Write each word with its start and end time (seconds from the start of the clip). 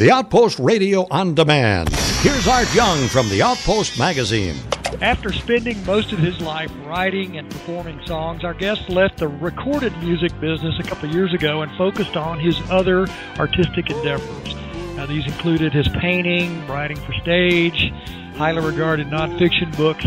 The 0.00 0.10
Outpost 0.10 0.58
Radio 0.58 1.06
on 1.10 1.34
Demand. 1.34 1.90
Here's 2.22 2.48
Art 2.48 2.74
Young 2.74 3.06
from 3.08 3.28
the 3.28 3.42
Outpost 3.42 3.98
magazine. 3.98 4.54
After 5.02 5.30
spending 5.30 5.84
most 5.84 6.10
of 6.12 6.18
his 6.18 6.40
life 6.40 6.72
writing 6.86 7.36
and 7.36 7.50
performing 7.50 8.00
songs, 8.06 8.42
our 8.42 8.54
guest 8.54 8.88
left 8.88 9.18
the 9.18 9.28
recorded 9.28 9.94
music 9.98 10.32
business 10.40 10.74
a 10.78 10.84
couple 10.84 11.10
years 11.10 11.34
ago 11.34 11.60
and 11.60 11.70
focused 11.76 12.16
on 12.16 12.40
his 12.40 12.58
other 12.70 13.08
artistic 13.38 13.90
endeavors. 13.90 14.54
Now, 14.96 15.04
these 15.04 15.26
included 15.26 15.74
his 15.74 15.88
painting, 15.88 16.66
writing 16.66 16.96
for 16.96 17.12
stage, 17.20 17.92
highly 18.36 18.64
regarded 18.64 19.08
nonfiction 19.08 19.76
books, 19.76 20.06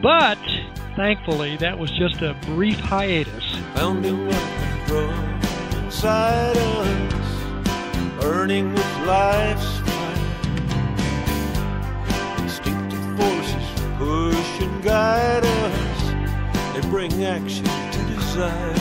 but 0.00 0.38
thankfully 0.96 1.58
that 1.58 1.78
was 1.78 1.90
just 1.90 2.22
a 2.22 2.32
brief 2.46 2.80
hiatus. 2.80 3.44
Burning 8.26 8.74
with 8.74 8.92
life's 9.06 9.78
fire. 9.86 10.26
Instinctive 12.42 13.06
forces 13.16 13.68
push 13.98 14.52
and 14.66 14.82
guide 14.82 15.44
us, 15.44 16.00
they 16.74 16.82
bring 16.90 17.12
action 17.24 17.64
to 17.94 18.00
desire. 18.14 18.74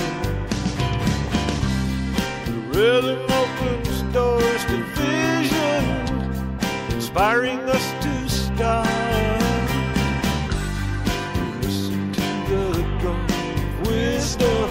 The 2.47 2.57
rhythm 2.73 3.19
opens 3.41 4.01
doors 4.13 4.61
to 4.71 4.77
vision, 4.97 5.83
inspiring 6.95 7.59
us 7.69 7.85
to 8.03 8.29
start. 8.29 8.89
To 12.45 12.61
the 13.01 13.13
wisdom, 13.89 14.69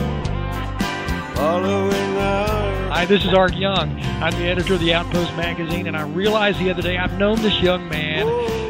following 1.35 2.17
our. 2.17 2.64
Hi, 2.95 3.05
this 3.05 3.25
is 3.25 3.35
Art 3.35 3.57
Young. 3.57 4.01
I'm 4.23 4.33
the 4.35 4.47
editor 4.47 4.75
of 4.75 4.81
the 4.81 4.95
Outpost 4.95 5.35
magazine, 5.35 5.89
and 5.89 5.97
I 5.97 6.03
realized 6.03 6.61
the 6.61 6.71
other 6.71 6.81
day 6.81 6.97
I've 6.97 7.19
known 7.19 7.43
this 7.43 7.61
young 7.61 7.89
man 7.89 8.25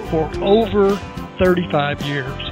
for 0.08 0.30
over 0.42 0.96
35 1.38 2.00
years. 2.06 2.50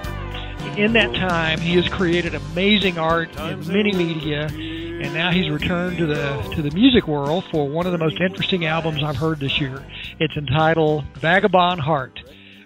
In 0.76 0.92
that 0.92 1.14
time, 1.14 1.58
he 1.58 1.74
has 1.76 1.88
created 1.88 2.34
amazing 2.34 2.98
art 2.98 3.34
in 3.38 3.66
many 3.68 3.90
media, 3.94 4.48
and 4.52 5.14
now 5.14 5.30
he's 5.30 5.48
returned 5.48 5.96
to 5.96 6.04
the 6.04 6.42
to 6.56 6.60
the 6.60 6.70
music 6.72 7.08
world 7.08 7.44
for 7.50 7.66
one 7.66 7.86
of 7.86 7.92
the 7.92 7.98
most 7.98 8.20
interesting 8.20 8.66
albums 8.66 9.02
I've 9.02 9.16
heard 9.16 9.40
this 9.40 9.58
year. 9.58 9.82
It's 10.20 10.36
entitled 10.36 11.04
Vagabond 11.22 11.80
Heart. 11.80 12.20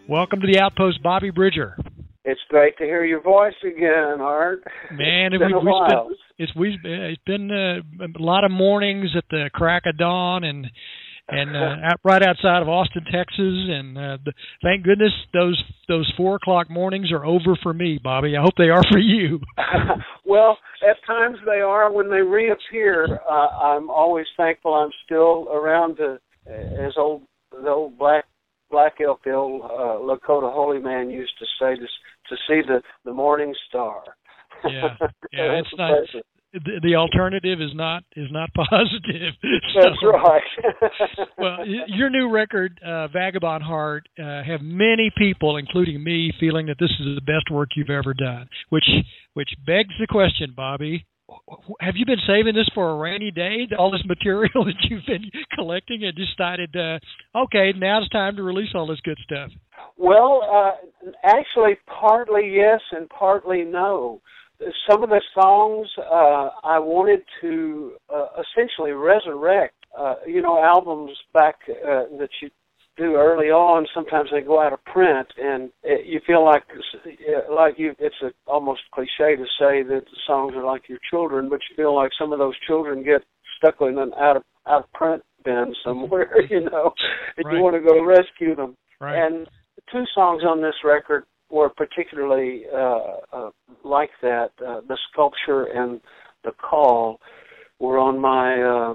Welcome 0.09 0.41
to 0.41 0.49
the 0.49 0.59
Outpost, 0.59 1.01
Bobby 1.01 1.31
Bridger. 1.31 1.79
It's 2.25 2.41
great 2.49 2.77
to 2.79 2.85
hear 2.85 3.05
your 3.05 3.23
voice 3.23 3.55
again, 3.63 4.21
Art. 4.21 4.65
Man, 4.91 5.33
it's 5.33 5.41
been 5.41 5.53
we, 5.53 5.59
a 5.59 5.61
while. 5.61 6.07
Spent, 6.07 6.26
it's 6.39 6.55
we 6.55 6.79
it's 6.85 7.23
been 7.27 7.51
uh, 7.51 8.05
a 8.05 8.23
lot 8.23 8.45
of 8.45 8.51
mornings 8.51 9.11
at 9.17 9.25
the 9.31 9.51
crack 9.53 9.85
of 9.87 9.97
dawn 9.99 10.45
and 10.45 10.67
and 11.29 11.57
uh, 11.57 11.77
out, 11.85 12.01
right 12.05 12.23
outside 12.23 12.63
of 12.63 12.69
Austin, 12.69 13.05
Texas. 13.05 13.35
And 13.39 13.97
uh, 13.97 14.19
the, 14.25 14.33
thank 14.63 14.85
goodness 14.85 15.13
those 15.33 15.61
those 15.89 16.13
four 16.17 16.37
o'clock 16.37 16.71
mornings 16.71 17.11
are 17.13 17.25
over 17.25 17.57
for 17.63 17.73
me, 17.73 17.99
Bobby. 18.03 18.37
I 18.37 18.43
hope 18.43 18.55
they 18.59 18.71
are 18.71 18.83
for 18.91 18.99
you. 18.99 19.41
well, 20.27 20.59
at 20.89 20.97
times 21.07 21.39
they 21.45 21.61
are. 21.61 21.93
When 21.93 22.11
they 22.11 22.21
reappear, 22.21 23.21
uh, 23.29 23.33
I'm 23.33 23.91
always 23.91 24.27
thankful 24.37 24.75
I'm 24.75 24.91
still 25.05 25.49
around 25.53 25.97
to, 25.97 26.19
as 26.47 26.93
old 26.97 27.23
the 27.51 27.69
old 27.69 27.99
black 27.99 28.25
black 28.71 28.95
elk, 29.05 29.21
the 29.25 29.33
old 29.33 29.63
uh, 29.63 30.01
Lakota 30.03 30.53
holy 30.53 30.81
man 30.81 31.11
used 31.11 31.33
to 31.39 31.47
say, 31.61 31.77
to 31.77 31.87
to 32.29 32.37
see 32.49 32.61
the 32.67 32.83
the 33.05 33.13
morning 33.13 33.55
star. 33.69 34.03
Yeah, 34.65 34.97
yeah, 35.33 35.53
it's 35.61 35.69
not. 35.77 35.93
The, 36.53 36.81
the 36.83 36.95
alternative 36.95 37.61
is 37.61 37.73
not 37.75 38.05
is 38.17 38.29
not 38.31 38.49
positive. 38.55 39.35
That's 39.83 39.97
right. 40.03 40.43
well, 41.37 41.59
your 41.67 42.09
new 42.09 42.31
record, 42.31 42.81
uh, 42.87 43.09
Vagabond 43.09 43.63
Heart, 43.63 44.09
uh, 44.19 44.43
have 44.43 44.61
many 44.63 45.11
people, 45.17 45.57
including 45.59 46.03
me, 46.03 46.33
feeling 46.41 46.67
that 46.67 46.77
this 46.79 46.91
is 47.01 47.15
the 47.15 47.21
best 47.21 47.51
work 47.51 47.71
you've 47.77 47.91
ever 47.91 48.15
done. 48.15 48.49
Which 48.71 48.89
which 49.35 49.51
begs 49.67 49.95
the 50.01 50.07
question, 50.07 50.55
Bobby. 50.57 51.05
Have 51.81 51.97
you 51.97 52.07
been 52.07 52.21
saving 52.25 52.55
this 52.55 52.69
for 52.73 52.91
a 52.91 52.97
rainy 52.97 53.33
day? 53.33 53.67
All 53.77 53.91
this 53.91 54.05
material 54.07 54.65
that 54.65 54.77
you've 54.89 55.05
been 55.07 55.29
collecting, 55.55 56.05
and 56.05 56.17
decided, 56.17 56.75
uh, 56.77 56.99
okay, 57.37 57.73
now 57.77 58.01
it's 58.01 58.09
time 58.11 58.37
to 58.37 58.45
release 58.45 58.71
all 58.75 58.87
this 58.87 59.01
good 59.03 59.19
stuff. 59.25 59.51
Well, 59.97 60.43
uh, 60.49 61.11
actually, 61.25 61.79
partly 61.87 62.53
yes 62.55 62.81
and 62.93 63.09
partly 63.09 63.63
no 63.63 64.21
some 64.89 65.03
of 65.03 65.11
the 65.11 65.21
songs 65.35 65.89
uh, 65.99 66.51
I 66.65 66.79
wanted 66.79 67.21
to 67.41 67.93
uh, 68.13 68.27
essentially 68.41 68.93
resurrect. 68.93 69.75
Uh, 69.97 70.17
you 70.27 70.43
know, 70.43 70.63
albums 70.63 71.13
back 71.33 71.57
uh, 71.69 72.05
that 72.19 72.29
you 72.43 72.51
do 72.97 73.17
early 73.17 73.47
on. 73.47 73.87
Sometimes 73.95 74.29
they 74.33 74.41
go 74.41 74.61
out 74.61 74.73
of 74.73 74.85
print, 74.85 75.27
and 75.39 75.71
it, 75.83 76.07
you 76.07 76.21
feel 76.27 76.45
like 76.45 76.65
like 77.51 77.79
you. 77.79 77.95
It's 77.99 78.15
a, 78.23 78.31
almost 78.47 78.81
cliche 78.93 79.37
to 79.37 79.45
say 79.59 79.83
that 79.83 80.03
the 80.05 80.19
songs 80.27 80.55
are 80.55 80.65
like 80.65 80.89
your 80.89 80.99
children, 81.11 81.49
but 81.49 81.61
you 81.69 81.77
feel 81.77 81.95
like 81.95 82.11
some 82.19 82.33
of 82.33 82.39
those 82.39 82.55
children 82.67 83.03
get 83.03 83.23
stuck 83.57 83.77
in 83.81 83.99
an 83.99 84.13
out 84.21 84.37
of 84.37 84.43
out 84.67 84.85
of 84.85 84.93
print 84.93 85.23
bin 85.45 85.75
somewhere. 85.85 86.35
You 86.51 86.61
know, 86.61 86.93
and 87.37 87.47
right. 87.47 87.57
you 87.57 87.63
want 87.63 87.77
to 87.77 87.81
go 87.81 88.05
rescue 88.05 88.55
them. 88.55 88.77
Right. 89.01 89.17
And 89.17 89.47
two 89.93 90.05
songs 90.15 90.43
on 90.45 90.63
this 90.63 90.75
record 90.85 91.25
were 91.51 91.69
particularly 91.69 92.65
uh, 92.73 93.01
uh, 93.33 93.51
like 93.85 94.11
that. 94.23 94.51
Uh, 94.61 94.81
the 94.89 94.99
sculpture 95.11 95.65
and 95.65 96.01
the 96.45 96.53
call 96.53 97.21
were 97.79 97.99
on 97.99 98.19
my 98.19 98.55
uh, 98.55 98.95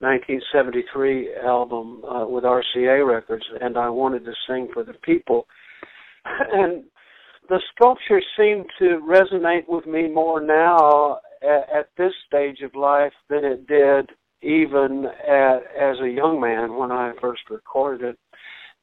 1973 0.00 1.34
album 1.44 2.04
uh, 2.04 2.26
with 2.26 2.44
RCA 2.44 3.06
Records, 3.06 3.44
and 3.60 3.78
I 3.78 3.88
wanted 3.88 4.24
to 4.24 4.32
sing 4.46 4.68
for 4.72 4.84
the 4.84 4.94
people. 5.02 5.46
and 6.24 6.84
the 7.48 7.60
sculpture 7.74 8.20
seemed 8.36 8.66
to 8.78 9.00
resonate 9.08 9.68
with 9.68 9.86
me 9.86 10.08
more 10.08 10.40
now 10.40 11.18
at, 11.42 11.78
at 11.78 11.88
this 11.96 12.12
stage 12.26 12.60
of 12.62 12.74
life 12.74 13.12
than 13.30 13.44
it 13.44 13.66
did 13.66 14.10
even 14.42 15.06
at, 15.26 15.58
as 15.80 15.96
a 16.02 16.08
young 16.08 16.40
man 16.40 16.76
when 16.76 16.92
I 16.92 17.12
first 17.20 17.42
recorded 17.50 18.10
it. 18.10 18.18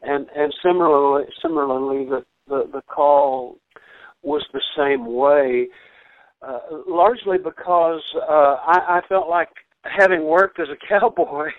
And 0.01 0.27
and 0.35 0.53
similarly, 0.61 1.25
similarly, 1.41 2.05
the 2.05 2.25
the 2.47 2.69
the 2.71 2.81
call 2.81 3.57
was 4.21 4.45
the 4.53 4.61
same 4.77 5.13
way, 5.13 5.67
uh, 6.41 6.59
largely 6.87 7.37
because 7.37 8.01
uh, 8.15 8.55
I, 8.65 8.99
I 8.99 9.01
felt 9.09 9.29
like 9.29 9.49
having 9.83 10.23
worked 10.23 10.59
as 10.59 10.67
a 10.69 10.87
cowboy. 10.89 11.49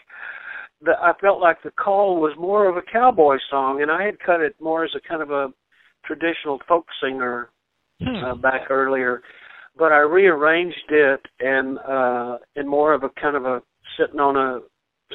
That 0.83 0.97
I 1.01 1.13
felt 1.21 1.41
like 1.41 1.63
the 1.63 1.71
call 1.71 2.21
was 2.21 2.35
more 2.39 2.69
of 2.69 2.77
a 2.77 2.83
cowboy 2.93 3.37
song, 3.51 3.81
and 3.81 3.91
I 3.91 4.05
had 4.05 4.19
cut 4.19 4.41
it 4.41 4.55
more 4.61 4.85
as 4.85 4.91
a 4.95 5.09
kind 5.09 5.23
of 5.23 5.31
a 5.31 5.49
traditional 6.05 6.61
folk 6.69 6.85
singer 7.03 7.51
hmm. 8.03 8.25
uh, 8.25 8.35
back 8.35 8.71
earlier. 8.71 9.23
But 9.77 9.93
I 9.93 9.99
rearranged 9.99 10.91
it 10.91 11.21
and 11.41 11.79
uh, 11.79 12.39
in 12.55 12.69
more 12.69 12.93
of 12.93 13.03
a 13.03 13.09
kind 13.21 13.37
of 13.37 13.45
a 13.45 13.63
sitting 13.99 14.21
on 14.21 14.37
a 14.37 14.61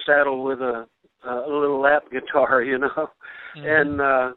saddle 0.05 0.43
with 0.43 0.59
a, 0.59 0.85
a 1.27 1.35
little 1.47 1.81
lap 1.81 2.03
guitar, 2.11 2.61
you 2.61 2.77
know, 2.77 3.09
mm-hmm. 3.55 3.65
and 3.65 4.01
uh, 4.01 4.31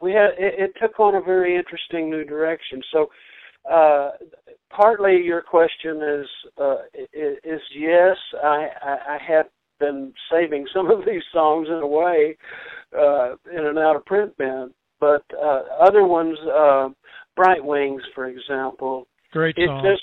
we 0.00 0.12
had 0.12 0.30
it, 0.38 0.54
it 0.58 0.72
took 0.80 0.98
on 1.00 1.14
a 1.14 1.20
very 1.20 1.56
interesting 1.56 2.10
new 2.10 2.24
direction. 2.24 2.82
So 2.92 3.06
uh, 3.70 4.10
partly 4.70 5.20
your 5.22 5.42
question 5.42 6.02
is 6.02 6.26
uh, 6.60 6.76
is, 7.12 7.60
yes, 7.76 8.16
I, 8.42 8.68
I, 8.82 8.96
I 9.08 9.18
had 9.26 9.46
been 9.80 10.12
saving 10.30 10.66
some 10.74 10.90
of 10.90 11.00
these 11.06 11.22
songs 11.32 11.68
in 11.68 11.74
a 11.82 11.86
way 11.86 12.36
uh, 12.96 13.32
in 13.52 13.66
and 13.66 13.78
out 13.78 13.96
of 13.96 14.04
print 14.06 14.36
bin, 14.38 14.70
but 15.00 15.24
uh, 15.42 15.62
other 15.80 16.04
ones, 16.04 16.38
uh, 16.54 16.88
Bright 17.34 17.64
Wings, 17.64 18.02
for 18.14 18.26
example, 18.26 19.06
great 19.32 19.56
song. 19.56 19.84
it 19.84 19.90
just 19.90 20.02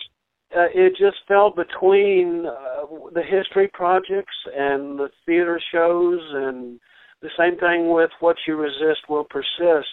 uh, 0.55 0.67
it 0.73 0.91
just 0.91 1.17
fell 1.27 1.49
between 1.49 2.45
uh, 2.45 2.85
the 3.13 3.23
history 3.23 3.69
projects 3.73 4.35
and 4.55 4.99
the 4.99 5.09
theater 5.25 5.59
shows 5.73 6.19
and 6.33 6.79
the 7.23 7.29
same 7.39 7.57
thing 7.57 7.91
with 7.91 8.11
What 8.19 8.35
You 8.45 8.57
Resist 8.57 9.09
Will 9.09 9.23
Persist. 9.23 9.89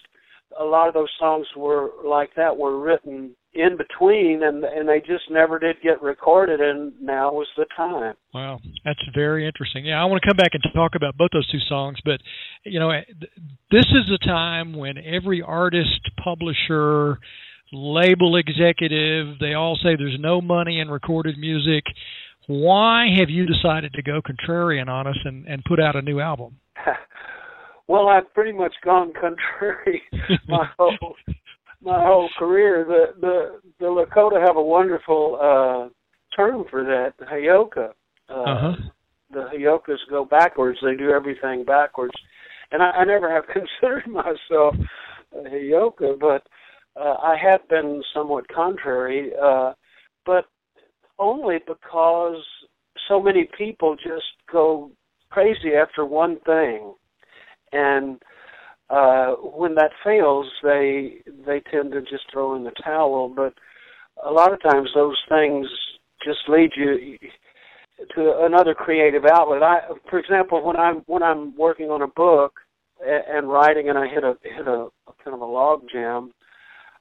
A 0.61 0.65
lot 0.65 0.89
of 0.89 0.95
those 0.95 1.11
songs 1.19 1.47
were 1.57 1.91
like 2.05 2.31
that 2.37 2.57
were 2.57 2.79
written 2.81 3.37
in 3.55 3.77
between 3.77 4.43
and 4.43 4.65
and 4.65 4.89
they 4.89 4.99
just 4.99 5.25
never 5.31 5.59
did 5.59 5.77
get 5.83 6.03
recorded 6.03 6.61
and 6.61 6.93
now 7.01 7.33
was 7.33 7.47
the 7.57 7.67
time. 7.77 8.15
Wow, 8.35 8.59
that's 8.85 9.01
very 9.15 9.47
interesting. 9.47 9.87
Yeah, 9.87 10.03
I 10.03 10.05
want 10.07 10.21
to 10.23 10.29
come 10.29 10.37
back 10.37 10.51
and 10.53 10.63
talk 10.75 10.93
about 10.97 11.17
both 11.17 11.31
those 11.33 11.51
two 11.51 11.61
songs, 11.69 11.99
but 12.05 12.21
you 12.65 12.81
know, 12.81 12.91
eh, 12.91 13.03
this 13.71 13.87
is 13.87 14.11
a 14.13 14.27
time 14.27 14.75
when 14.77 14.99
every 14.99 15.41
artist, 15.41 16.01
publisher, 16.23 17.19
label 17.73 18.37
executive, 18.37 19.39
they 19.39 19.55
all 19.55 19.77
say 19.77 19.95
there's 19.97 20.19
no 20.19 20.41
money 20.41 20.81
in 20.81 20.89
recorded 20.89 21.39
music. 21.39 21.85
Why 22.49 23.07
have 23.19 23.31
you 23.31 23.47
decided 23.47 23.93
to 23.93 24.03
go 24.03 24.21
contrarian 24.21 24.89
on 24.89 25.07
us 25.07 25.19
and, 25.25 25.47
and 25.47 25.63
put 25.65 25.79
out 25.81 25.95
a 25.95 26.03
new 26.03 26.19
album? 26.19 26.57
well, 27.89 28.09
I've 28.09 28.33
pretty 28.35 28.53
much 28.53 28.75
gone 28.85 29.13
contrary 29.19 30.03
my 30.49 30.69
whole 30.79 31.17
my 31.83 32.05
whole 32.05 32.29
career. 32.39 32.85
The 32.87 33.21
the 33.21 33.61
the 33.79 33.87
Lakota 33.87 34.45
have 34.45 34.57
a 34.57 34.63
wonderful 34.63 35.39
uh 35.41 35.89
term 36.37 36.65
for 36.71 36.85
that, 36.85 37.15
heyoka. 37.27 37.91
Uh, 38.29 38.33
uh-huh. 38.33 38.73
the 39.33 39.49
Heyokas 39.53 39.99
go 40.09 40.25
backwards. 40.25 40.79
They 40.83 40.95
do 40.95 41.11
everything 41.11 41.65
backwards, 41.65 42.15
and 42.71 42.83
I, 42.83 42.91
I 42.91 43.05
never 43.05 43.33
have 43.33 43.45
considered 43.53 44.07
myself 44.07 44.77
a 45.33 45.49
Heyoka, 45.49 46.19
but 46.19 46.47
uh, 47.01 47.17
I 47.23 47.37
have 47.43 47.69
been 47.69 48.03
somewhat 48.15 48.47
contrary, 48.49 49.33
uh, 49.43 49.73
but 50.25 50.47
only 51.19 51.59
because 51.67 52.43
so 53.09 53.21
many 53.21 53.49
people 53.57 53.97
just 53.97 54.27
go 54.51 54.91
crazy 55.31 55.75
after 55.75 56.05
one 56.05 56.39
thing, 56.41 56.95
and 57.73 58.21
uh, 58.91 59.35
when 59.35 59.75
that 59.77 59.93
fails, 60.05 60.47
they 60.63 61.23
they 61.47 61.61
tend 61.71 61.93
to 61.93 62.01
just 62.01 62.25
throw 62.33 62.57
in 62.57 62.65
the 62.65 62.73
towel. 62.83 63.33
But 63.35 63.55
a 64.25 64.33
lot 64.33 64.53
of 64.53 64.63
times, 64.63 64.91
those 64.95 65.17
things 65.29 65.67
just 66.25 66.41
lead 66.49 66.71
you 66.77 67.17
to 68.15 68.45
another 68.45 68.75
creative 68.75 69.25
outlet. 69.25 69.63
I, 69.63 69.81
for 70.09 70.19
example, 70.19 70.65
when 70.65 70.77
I'm 70.77 71.03
when 71.07 71.23
I'm 71.23 71.57
working 71.57 71.91
on 71.91 72.03
a 72.03 72.09
book 72.09 72.55
and, 73.05 73.25
and 73.37 73.49
writing, 73.49 73.89
and 73.89 73.99
I 73.99 74.09
hit 74.09 74.25
a 74.25 74.35
hit 74.43 74.67
a, 74.67 74.89
a 75.07 75.13
kind 75.25 75.35
of 75.35 75.41
a 75.41 75.45
log 75.45 75.83
jam, 75.93 76.33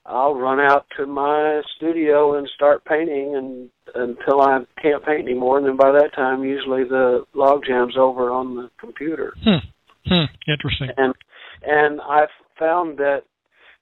I'll 0.10 0.34
run 0.34 0.60
out 0.60 0.88
to 0.98 1.06
my 1.06 1.62
studio 1.78 2.38
and 2.38 2.50
start 2.56 2.84
painting 2.84 3.36
and 3.36 3.70
until 3.96 4.42
I 4.42 4.60
can't 4.82 5.06
paint 5.06 5.28
anymore. 5.28 5.60
And 5.60 5.68
then 5.68 5.78
by 5.78 5.92
that 5.92 6.16
time, 6.16 6.44
usually 6.44 6.84
the 6.84 7.26
log 7.34 7.62
jam's 7.68 7.96
over 7.98 8.32
on 8.32 8.56
the 8.56 8.70
computer. 8.80 9.34
Hmm. 9.44 9.68
Hmm. 10.06 10.26
Interesting. 10.48 10.90
And 10.98 11.14
and 11.64 12.02
I've 12.02 12.30
found 12.58 12.98
that 12.98 13.22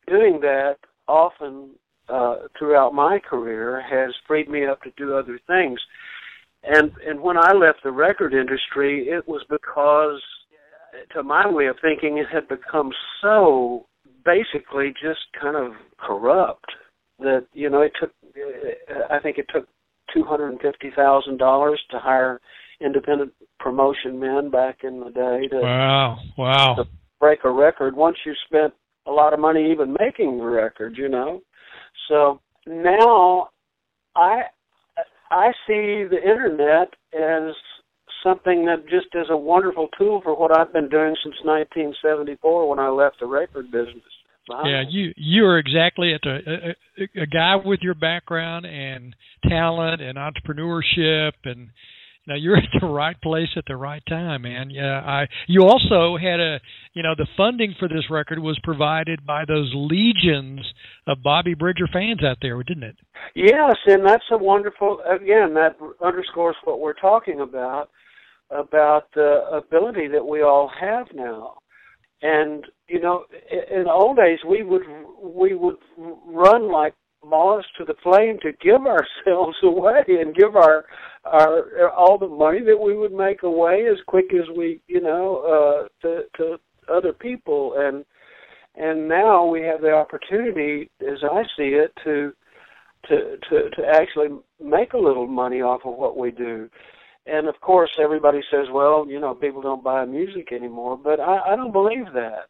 doing 0.08 0.40
that 0.42 0.76
often 1.08 1.72
uh, 2.10 2.36
throughout 2.58 2.94
my 2.94 3.20
career 3.20 3.82
has 3.82 4.14
freed 4.28 4.50
me 4.50 4.66
up 4.66 4.82
to 4.84 4.92
do 4.98 5.16
other 5.16 5.40
things. 5.48 5.80
And 6.64 6.92
and 7.06 7.22
when 7.22 7.38
I 7.38 7.54
left 7.54 7.80
the 7.84 7.92
record 7.92 8.34
industry, 8.34 9.08
it 9.08 9.28
was 9.28 9.46
because, 9.50 10.22
to 11.14 11.24
my 11.24 11.50
way 11.50 11.68
of 11.68 11.78
thinking, 11.82 12.18
it 12.18 12.28
had 12.32 12.50
become 12.50 12.92
so 13.22 13.87
basically 14.28 14.94
just 15.02 15.22
kind 15.42 15.56
of 15.56 15.72
corrupt 15.98 16.66
that 17.20 17.48
you 17.54 17.70
know 17.70 17.82
it 17.82 17.94
took. 18.00 18.12
I 19.10 19.20
think 19.20 19.38
it 19.38 19.48
took 19.52 19.68
two 20.14 20.24
hundred 20.24 20.50
and 20.50 20.62
fifty 20.62 20.92
thousand 20.96 21.38
dollars 21.38 21.82
to 21.92 22.00
hire 22.00 22.40
independent 22.82 23.32
promotion 23.60 24.20
men 24.20 24.52
back 24.52 24.80
in 24.84 25.00
the 25.00 25.10
day 25.10 25.48
to 25.48 25.60
wow 25.62 26.18
wow 26.38 26.76
to 26.76 26.84
break 27.20 27.40
a 27.46 27.50
record. 27.50 27.96
Once 27.96 28.18
you 28.26 28.34
spent 28.46 28.74
a 29.08 29.12
lot 29.12 29.34
of 29.34 29.40
money 29.40 29.72
even 29.72 29.96
making 30.00 30.38
the 30.38 30.44
record, 30.44 30.96
you 30.98 31.10
know. 31.10 31.42
So 32.10 32.42
now 32.68 33.50
I 34.16 34.42
I 35.32 35.52
see 35.66 36.04
the 36.10 36.20
internet 36.22 36.90
as 37.14 37.56
something 38.24 38.66
that 38.66 38.84
just 38.90 39.08
is 39.14 39.28
a 39.30 39.38
wonderful 39.38 39.88
tool 39.98 40.22
for 40.22 40.38
what 40.38 40.58
I've 40.58 40.74
been 40.74 40.90
doing 40.90 41.16
since 41.24 41.36
1974 41.44 42.70
when 42.70 42.80
I 42.80 42.90
left 42.90 43.20
the 43.20 43.26
record 43.26 43.72
business. 43.72 44.04
Yeah, 44.50 44.84
you 44.90 45.14
you 45.16 45.46
are 45.46 45.58
exactly 45.58 46.14
at 46.14 46.22
the 46.24 46.76
a, 46.98 47.22
a 47.22 47.26
guy 47.26 47.56
with 47.64 47.80
your 47.82 47.96
background 47.96 48.66
and 48.66 49.16
talent 49.48 50.02
and 50.02 50.18
entrepreneurship 50.18 51.34
and 51.46 51.70
now 52.28 52.36
you're 52.36 52.58
at 52.58 52.82
the 52.82 52.88
right 52.88 53.20
place 53.22 53.48
at 53.56 53.64
the 53.68 53.78
right 53.78 54.04
time, 54.08 54.42
man. 54.42 54.70
Yeah, 54.70 55.00
I. 55.00 55.28
You 55.48 55.64
also 55.64 56.18
had 56.18 56.42
a, 56.42 56.60
you 56.94 57.02
know, 57.02 57.14
the 57.18 57.28
funding 57.38 57.74
for 57.80 57.88
this 57.88 58.04
record 58.10 58.40
was 58.40 58.60
provided 58.64 59.26
by 59.26 59.46
those 59.46 59.72
legions 59.74 60.60
of 61.08 61.24
Bobby 61.24 61.54
Bridger 61.54 61.88
fans 61.92 62.24
out 62.24 62.38
there, 62.42 62.62
didn't 62.64 62.84
it? 62.84 62.98
Yes, 63.34 63.78
and 63.86 64.06
that's 64.06 64.26
a 64.32 64.38
wonderful. 64.38 65.00
Again, 65.10 65.54
that 65.54 65.78
underscores 66.04 66.58
what 66.66 66.82
we're 66.82 66.94
talking 66.94 67.40
about 67.40 67.90
about 68.50 69.04
the 69.16 69.44
ability 69.54 70.08
that 70.10 70.26
we 70.26 70.42
all 70.42 70.70
have 70.80 71.08
now. 71.14 71.58
And 72.22 72.66
you 72.88 73.00
know, 73.00 73.26
in 73.52 73.84
the 73.84 73.92
old 73.92 74.18
days, 74.18 74.40
we 74.48 74.64
would 74.64 74.84
we 75.22 75.54
would 75.54 75.76
run 75.98 76.72
like 76.72 76.94
moths 77.24 77.68
to 77.78 77.86
the 77.86 77.96
flame 78.02 78.38
to 78.42 78.52
give 78.62 78.82
ourselves 78.88 79.58
away 79.64 80.04
and 80.08 80.36
give 80.36 80.56
our 80.56 80.86
our 81.26 81.90
all 81.92 82.18
the 82.18 82.28
money 82.28 82.62
that 82.62 82.78
we 82.78 82.96
would 82.96 83.12
make 83.12 83.44
away 83.44 83.86
as 83.92 83.98
quick 84.08 84.34
as 84.34 84.48
we 84.58 84.82
you 84.88 85.02
know 85.02 85.88
uh 86.02 86.08
to 86.08 86.24
to 86.38 86.58
other 86.92 87.14
people. 87.14 87.76
And 87.78 88.06
and 88.76 89.08
now 89.08 89.46
we 89.46 89.62
have 89.64 89.82
the 89.82 89.92
opportunity 89.92 90.90
as 91.02 91.18
i 91.24 91.44
see 91.58 91.70
it 91.70 91.92
to 92.04 92.32
to 93.10 93.38
to 93.50 93.70
to 93.72 93.88
actually 93.94 94.30
make 94.64 94.94
a 94.94 94.98
little 94.98 95.28
money 95.28 95.62
off 95.62 95.82
of 95.86 95.96
what 95.96 96.18
we 96.18 96.32
do 96.32 96.70
and 97.28 97.48
of 97.48 97.60
course 97.62 97.92
everybody 98.00 98.42
says 98.52 98.68
well 98.72 99.06
you 99.08 99.20
know 99.20 99.34
people 99.34 99.62
don't 99.62 99.84
buy 99.84 100.06
music 100.06 100.52
anymore 100.52 100.98
but 100.98 101.20
i 101.20 101.54
i 101.54 101.56
don't 101.56 101.74
believe 101.74 102.06
that 102.14 102.48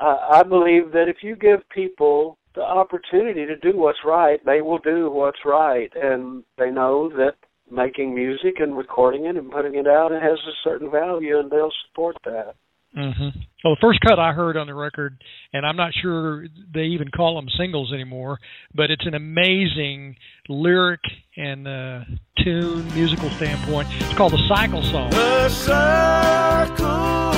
uh, 0.00 0.16
i 0.30 0.42
believe 0.42 0.92
that 0.92 1.08
if 1.08 1.16
you 1.22 1.36
give 1.36 1.60
people 1.70 2.38
the 2.58 2.64
opportunity 2.64 3.46
to 3.46 3.56
do 3.56 3.76
what's 3.76 4.04
right, 4.04 4.44
they 4.44 4.60
will 4.60 4.78
do 4.78 5.10
what's 5.10 5.38
right, 5.44 5.92
and 5.94 6.42
they 6.58 6.70
know 6.70 7.08
that 7.10 7.34
making 7.70 8.12
music 8.12 8.54
and 8.58 8.76
recording 8.76 9.26
it 9.26 9.36
and 9.36 9.50
putting 9.50 9.76
it 9.76 9.86
out 9.86 10.10
it 10.10 10.20
has 10.20 10.38
a 10.38 10.58
certain 10.64 10.90
value, 10.90 11.38
and 11.38 11.50
they'll 11.50 11.72
support 11.86 12.16
that. 12.24 12.56
Mm-hmm. 12.96 13.38
Well, 13.64 13.74
the 13.74 13.80
first 13.80 14.00
cut 14.00 14.18
I 14.18 14.32
heard 14.32 14.56
on 14.56 14.66
the 14.66 14.74
record, 14.74 15.22
and 15.52 15.66
I'm 15.66 15.76
not 15.76 15.92
sure 16.00 16.46
they 16.72 16.84
even 16.84 17.08
call 17.10 17.34
them 17.36 17.48
singles 17.58 17.92
anymore, 17.92 18.38
but 18.74 18.90
it's 18.90 19.06
an 19.06 19.14
amazing 19.14 20.16
lyric 20.48 21.00
and 21.36 21.68
uh, 21.68 22.00
tune, 22.42 22.92
musical 22.94 23.30
standpoint. 23.30 23.88
It's 23.92 24.14
called 24.14 24.32
the 24.32 24.48
Cycle 24.48 24.82
Song. 24.82 25.10
The 25.10 25.48
circle 25.48 27.37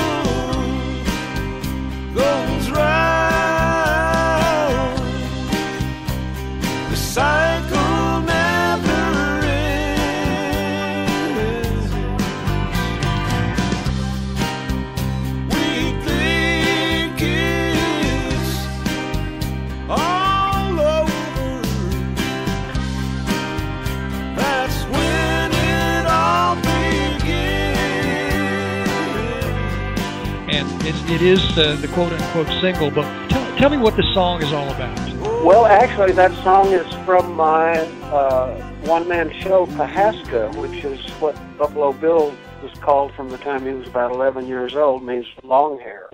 it, 30.91 31.11
it 31.11 31.21
is 31.21 31.57
uh, 31.57 31.75
the 31.81 31.87
quote 31.89 32.11
unquote 32.11 32.47
single. 32.61 32.91
But 32.91 33.05
tell, 33.29 33.57
tell 33.57 33.69
me 33.69 33.77
what 33.77 33.95
the 33.95 34.03
song 34.13 34.41
is 34.43 34.51
all 34.51 34.69
about. 34.69 34.97
Well, 35.43 35.65
actually, 35.65 36.11
that 36.13 36.31
song 36.43 36.71
is 36.71 36.91
from 37.05 37.33
my 37.33 37.73
uh, 38.11 38.55
one 38.81 39.07
man 39.07 39.31
show, 39.41 39.65
Pahaska, 39.67 40.55
which 40.57 40.83
is 40.83 40.99
what 41.21 41.35
Buffalo 41.57 41.93
Bill 41.93 42.35
was 42.61 42.71
called 42.79 43.13
from 43.13 43.29
the 43.29 43.37
time 43.37 43.65
he 43.65 43.71
was 43.71 43.87
about 43.87 44.11
11 44.11 44.47
years 44.47 44.75
old, 44.75 45.03
means 45.03 45.25
long 45.43 45.79
hair. 45.79 46.09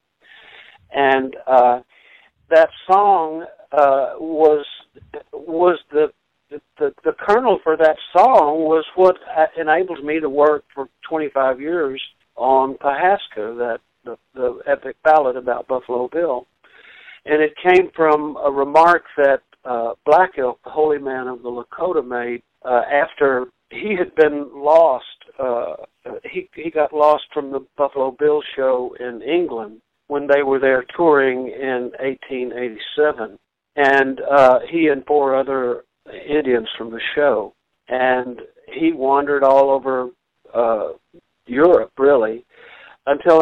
And 0.92 1.36
uh, 1.46 1.82
that 2.50 2.70
song 2.90 3.46
uh, 3.72 4.14
was 4.20 4.66
was 5.34 5.80
the 5.92 6.12
the 6.78 6.94
the 7.04 7.14
kernel 7.20 7.60
for 7.64 7.76
that 7.76 7.98
song 8.16 8.64
was 8.64 8.86
what 8.96 9.18
uh, 9.36 9.48
enabled 9.60 10.04
me 10.04 10.20
to 10.20 10.30
work 10.30 10.64
for 10.74 10.88
25 11.10 11.60
years 11.60 12.02
on 12.38 12.76
Pahaska, 12.76 13.58
that 13.58 13.80
the, 13.80 13.80
the 13.80 13.87
ballad 15.08 15.38
about 15.38 15.68
Buffalo 15.68 16.10
Bill 16.12 16.48
and 17.28 17.42
it 17.42 17.54
came 17.62 17.92
from 17.96 18.38
a 18.38 18.50
remark 18.50 19.04
that 19.18 19.42
uh, 19.66 19.94
Black 20.06 20.32
Elk, 20.38 20.60
the 20.64 20.70
holy 20.70 20.98
man 20.98 21.28
of 21.28 21.44
the 21.44 21.50
Lakota, 21.50 22.06
made 22.06 22.42
uh, 22.64 22.84
after 22.92 23.48
he 23.70 23.96
had 23.98 24.16
been 24.16 24.50
lost. 24.54 25.06
Uh, 25.38 25.76
he 26.24 26.50
he 26.56 26.72
got 26.72 26.94
lost 26.94 27.26
from 27.34 27.52
the 27.52 27.66
Buffalo 27.78 28.16
Bill 28.18 28.42
show 28.56 28.96
in 29.00 29.22
England 29.22 29.82
when 30.08 30.26
they 30.26 30.42
were 30.42 30.60
there 30.60 30.86
touring 30.96 31.48
in 31.48 31.92
1887, 32.00 33.38
and 33.76 34.22
uh, 34.22 34.60
he 34.72 34.88
and 34.88 35.06
four 35.06 35.36
other 35.36 35.84
Indians 36.28 36.70
from 36.78 36.92
the 36.92 37.02
show, 37.14 37.54
and 37.90 38.40
he 38.74 38.94
wandered 38.94 39.44
all 39.44 39.70
over 39.70 40.10
uh, 40.54 40.94
Europe 41.46 41.92
really 41.98 42.46
until 43.06 43.42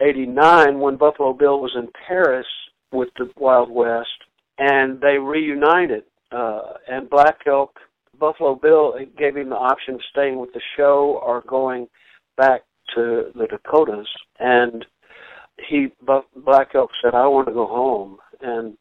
1889 0.00 0.80
when 0.80 0.96
Buffalo 0.96 1.32
Bill 1.32 1.60
was 1.60 1.72
in 1.76 1.88
Paris 2.06 2.46
with 2.92 3.08
the 3.18 3.30
Wild 3.36 3.70
West, 3.70 4.08
and 4.58 5.00
they 5.00 5.18
reunited. 5.18 6.04
Uh, 6.32 6.74
and 6.88 7.10
Black 7.10 7.38
Elk, 7.46 7.78
Buffalo 8.18 8.54
Bill 8.54 8.94
gave 9.18 9.36
him 9.36 9.50
the 9.50 9.56
option 9.56 9.94
of 9.94 10.00
staying 10.10 10.38
with 10.38 10.52
the 10.52 10.60
show 10.76 11.20
or 11.24 11.42
going 11.46 11.86
back 12.36 12.62
to 12.94 13.30
the 13.34 13.46
Dakotas. 13.46 14.08
And 14.38 14.84
he, 15.68 15.88
Buff, 16.06 16.24
Black 16.36 16.68
Elk, 16.74 16.90
said, 17.02 17.14
"I 17.14 17.26
want 17.26 17.48
to 17.48 17.54
go 17.54 17.66
home." 17.66 18.18
And 18.40 18.76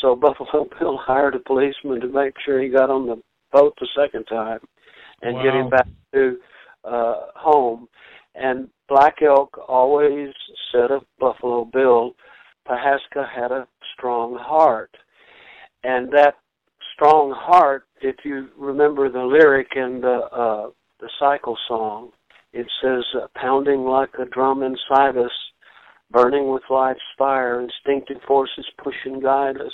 so 0.00 0.16
Buffalo 0.20 0.68
Bill 0.78 0.96
hired 0.96 1.34
a 1.34 1.40
policeman 1.40 2.00
to 2.00 2.08
make 2.08 2.34
sure 2.44 2.60
he 2.60 2.68
got 2.68 2.90
on 2.90 3.06
the 3.06 3.22
boat 3.52 3.74
the 3.78 3.88
second 3.96 4.24
time 4.24 4.60
and 5.20 5.42
get 5.42 5.54
him 5.54 5.68
back 5.68 5.86
to 6.14 6.38
uh 6.84 7.26
home 7.36 7.86
And 8.34 8.68
Black 8.88 9.16
Elk 9.22 9.58
always 9.68 10.30
said 10.72 10.90
of 10.90 11.04
Buffalo 11.18 11.64
Bill, 11.64 12.14
Pahaska 12.68 13.28
had 13.28 13.52
a 13.52 13.66
strong 13.94 14.36
heart. 14.38 14.96
And 15.84 16.10
that 16.12 16.36
strong 16.94 17.32
heart, 17.36 17.84
if 18.00 18.16
you 18.24 18.48
remember 18.56 19.10
the 19.10 19.22
lyric 19.22 19.68
in 19.76 20.00
the 20.00 20.20
uh, 20.32 20.70
the 21.00 21.08
cycle 21.18 21.58
song, 21.66 22.10
it 22.52 22.66
says, 22.82 23.04
uh, 23.20 23.26
"Pounding 23.34 23.84
like 23.84 24.10
a 24.18 24.24
drum 24.26 24.62
inside 24.62 25.16
us, 25.16 25.32
burning 26.10 26.52
with 26.52 26.62
life's 26.70 27.00
fire, 27.18 27.60
instinctive 27.60 28.22
forces 28.26 28.66
push 28.82 28.94
and 29.04 29.22
guide 29.22 29.56
us, 29.56 29.72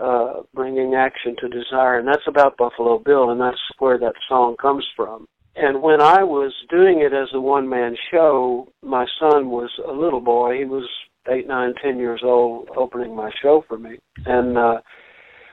uh, 0.00 0.40
bringing 0.54 0.94
action 0.94 1.36
to 1.40 1.48
desire." 1.48 1.98
And 1.98 2.08
that's 2.08 2.26
about 2.26 2.56
Buffalo 2.56 2.98
Bill, 2.98 3.30
and 3.30 3.40
that's 3.40 3.60
where 3.78 3.98
that 3.98 4.14
song 4.28 4.56
comes 4.56 4.86
from. 4.96 5.28
And 5.56 5.82
when 5.82 6.00
I 6.00 6.22
was 6.22 6.52
doing 6.70 7.00
it 7.00 7.12
as 7.12 7.28
a 7.34 7.40
one 7.40 7.68
man 7.68 7.96
show, 8.12 8.68
my 8.82 9.06
son 9.18 9.50
was 9.50 9.70
a 9.86 9.92
little 9.92 10.20
boy. 10.20 10.58
He 10.58 10.64
was 10.64 10.88
eight, 11.28 11.46
nine, 11.48 11.74
ten 11.82 11.98
years 11.98 12.20
old, 12.24 12.68
opening 12.76 13.14
my 13.14 13.30
show 13.42 13.64
for 13.68 13.78
me, 13.78 13.98
and. 14.26 14.56
uh 14.58 14.80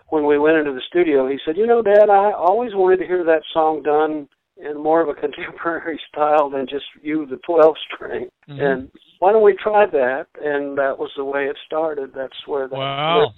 when 0.09 0.25
we 0.25 0.37
went 0.37 0.57
into 0.57 0.71
the 0.71 0.81
studio, 0.87 1.27
he 1.27 1.37
said, 1.45 1.57
"You 1.57 1.67
know, 1.67 1.81
Dad, 1.81 2.09
I 2.09 2.31
always 2.31 2.73
wanted 2.73 2.97
to 2.97 3.07
hear 3.07 3.23
that 3.23 3.41
song 3.53 3.81
done 3.81 4.27
in 4.57 4.81
more 4.81 5.01
of 5.01 5.09
a 5.09 5.13
contemporary 5.19 5.99
style 6.07 6.49
than 6.49 6.67
just 6.67 6.85
you, 7.01 7.25
the 7.25 7.37
12 7.37 7.75
string. 7.93 8.29
Mm-hmm. 8.49 8.61
And 8.61 8.91
why 9.19 9.31
don't 9.31 9.43
we 9.43 9.55
try 9.61 9.85
that?" 9.85 10.27
And 10.41 10.77
that 10.77 10.97
was 10.97 11.11
the 11.17 11.25
way 11.25 11.45
it 11.45 11.57
started. 11.65 12.11
That's 12.15 12.47
where 12.47 12.67
the 12.67 12.75
wow. 12.75 13.33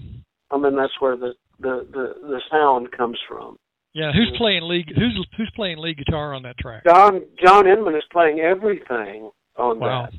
I 0.51 0.57
mean, 0.57 0.75
that's 0.75 0.99
where 0.99 1.15
the 1.15 1.33
the 1.59 1.87
the, 1.91 2.13
the 2.21 2.41
sound 2.51 2.91
comes 2.91 3.19
from. 3.27 3.57
Yeah, 3.97 4.11
who's 4.11 4.31
playing 4.37 4.61
lead? 4.61 4.91
Who's 4.95 5.25
who's 5.35 5.51
playing 5.55 5.79
lead 5.79 5.97
guitar 5.97 6.35
on 6.35 6.43
that 6.43 6.55
track? 6.59 6.83
John 6.85 7.21
John 7.43 7.65
Inman 7.65 7.95
is 7.95 8.03
playing 8.11 8.39
everything 8.41 9.31
on 9.57 9.79
wow. 9.79 10.05
that. 10.05 10.13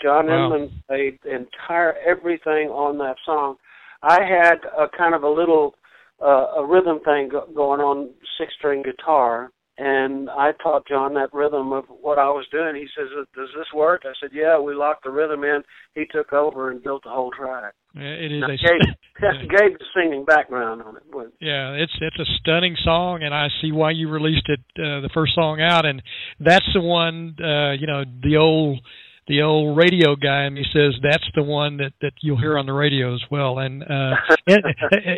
John 0.00 0.28
wow. 0.28 0.46
Inman 0.46 0.82
played 0.86 1.18
entire 1.24 1.94
everything 2.06 2.68
on 2.68 2.98
that 2.98 3.16
song. 3.26 3.56
I 4.00 4.20
had 4.22 4.58
a 4.78 4.86
kind 4.96 5.12
of 5.12 5.24
a 5.24 5.28
little 5.28 5.74
uh, 6.22 6.52
a 6.58 6.64
rhythm 6.64 7.00
thing 7.04 7.28
go- 7.28 7.48
going 7.52 7.80
on 7.80 8.10
six 8.38 8.52
string 8.58 8.84
guitar 8.84 9.50
and 9.78 10.30
I 10.30 10.52
taught 10.62 10.88
John 10.88 11.14
that 11.14 11.32
rhythm 11.34 11.72
of 11.72 11.84
what 11.88 12.18
I 12.18 12.28
was 12.28 12.46
doing. 12.50 12.76
He 12.76 12.86
says, 12.96 13.08
"Does 13.34 13.48
this 13.56 13.66
work?" 13.74 14.02
I 14.04 14.12
said, 14.20 14.30
"Yeah." 14.32 14.58
We 14.58 14.74
locked 14.74 15.04
the 15.04 15.10
rhythm 15.10 15.44
in. 15.44 15.62
He 15.94 16.06
took 16.10 16.32
over 16.32 16.70
and 16.70 16.82
built 16.82 17.02
the 17.04 17.10
whole 17.10 17.30
track. 17.30 17.74
Yeah, 17.94 18.02
it 18.02 18.32
is 18.32 18.40
now, 18.40 18.46
a 18.46 18.56
Gabe, 18.56 18.94
yeah. 19.22 19.42
Gabe 19.42 19.78
the 19.78 19.84
singing 19.94 20.24
background 20.24 20.82
on 20.82 20.96
it. 20.96 21.02
But, 21.12 21.32
yeah, 21.40 21.72
it's 21.72 21.92
it's 22.00 22.18
a 22.18 22.24
stunning 22.40 22.76
song, 22.84 23.22
and 23.22 23.34
I 23.34 23.48
see 23.60 23.72
why 23.72 23.90
you 23.90 24.08
released 24.08 24.48
it 24.48 24.60
uh, 24.78 25.00
the 25.00 25.10
first 25.12 25.34
song 25.34 25.60
out, 25.60 25.84
and 25.84 26.02
that's 26.40 26.66
the 26.72 26.80
one. 26.80 27.36
Uh, 27.38 27.72
you 27.72 27.86
know, 27.86 28.04
the 28.22 28.36
old 28.36 28.80
the 29.28 29.42
old 29.42 29.76
radio 29.76 30.14
guy 30.14 30.42
and 30.42 30.56
he 30.56 30.64
says 30.72 30.94
that's 31.02 31.26
the 31.34 31.42
one 31.42 31.78
that 31.78 31.92
that 32.00 32.12
you'll 32.22 32.38
hear 32.38 32.56
on 32.56 32.66
the 32.66 32.72
radio 32.72 33.12
as 33.12 33.22
well. 33.28 33.58
And 33.58 33.82
uh 33.82 34.14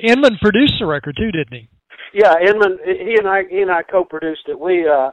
Inman 0.03 0.38
produced 0.41 0.75
the 0.81 0.87
record 0.87 1.15
too, 1.19 1.31
didn't 1.31 1.53
he? 1.53 1.69
Yeah, 2.15 2.35
Inman. 2.47 2.79
He 2.85 3.17
and 3.19 3.29
I 3.29 3.43
he 3.49 3.61
and 3.61 3.71
I 3.71 3.83
co-produced 3.83 4.49
it. 4.49 4.59
We 4.59 4.88
uh 4.88 5.11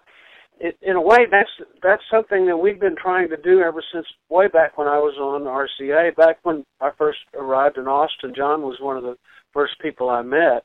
it, 0.60 0.78
in 0.82 0.96
a 0.96 1.02
way 1.02 1.26
that's 1.30 1.70
that's 1.84 2.04
something 2.10 2.46
that 2.48 2.58
we've 2.58 2.80
been 2.80 2.96
trying 2.96 3.30
to 3.30 3.38
do 3.38 3.62
ever 3.62 3.84
since 3.94 4.06
way 4.30 4.48
back 4.48 4.78
when 4.78 4.88
I 4.88 4.98
was 4.98 5.16
on 5.20 5.44
RCA. 5.44 6.16
Back 6.16 6.40
when 6.44 6.66
I 6.80 6.92
first 6.98 7.20
arrived 7.34 7.78
in 7.78 7.88
Austin, 7.88 8.34
John 8.36 8.62
was 8.62 8.78
one 8.80 8.98
of 8.98 9.04
the 9.04 9.18
first 9.54 9.74
people 9.82 10.10
I 10.10 10.22
met 10.22 10.64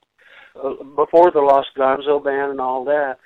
uh, 0.57 0.83
before 0.97 1.31
the 1.33 1.41
Lost 1.41 1.69
Gonzo 1.77 2.23
band 2.23 2.53
and 2.53 2.61
all 2.61 2.85
that. 2.85 3.17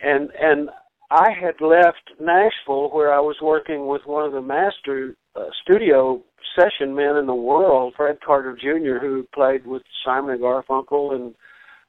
And 0.00 0.30
and 0.38 0.68
I 1.10 1.30
had 1.30 1.60
left 1.60 2.10
Nashville 2.20 2.90
where 2.90 3.12
I 3.12 3.20
was 3.20 3.36
working 3.40 3.86
with 3.86 4.02
one 4.04 4.24
of 4.24 4.32
the 4.32 4.42
master 4.42 5.14
uh, 5.34 5.46
studio 5.62 6.22
session 6.58 6.94
men 6.94 7.16
in 7.16 7.26
the 7.26 7.34
world, 7.34 7.94
Fred 7.96 8.18
Carter 8.24 8.56
Jr., 8.56 8.98
who 8.98 9.26
played 9.34 9.66
with 9.66 9.82
Simon 10.04 10.30
and 10.32 10.40
Garfunkel 10.40 11.14
and 11.14 11.34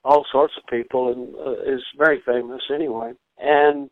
all 0.04 0.25
sorts 0.32 0.54
of 0.58 0.68
people 0.68 1.12
and 1.12 1.36
uh, 1.36 1.74
is 1.74 1.84
very 1.98 2.22
famous 2.25 2.62
anyway. 2.74 3.13
And 3.38 3.89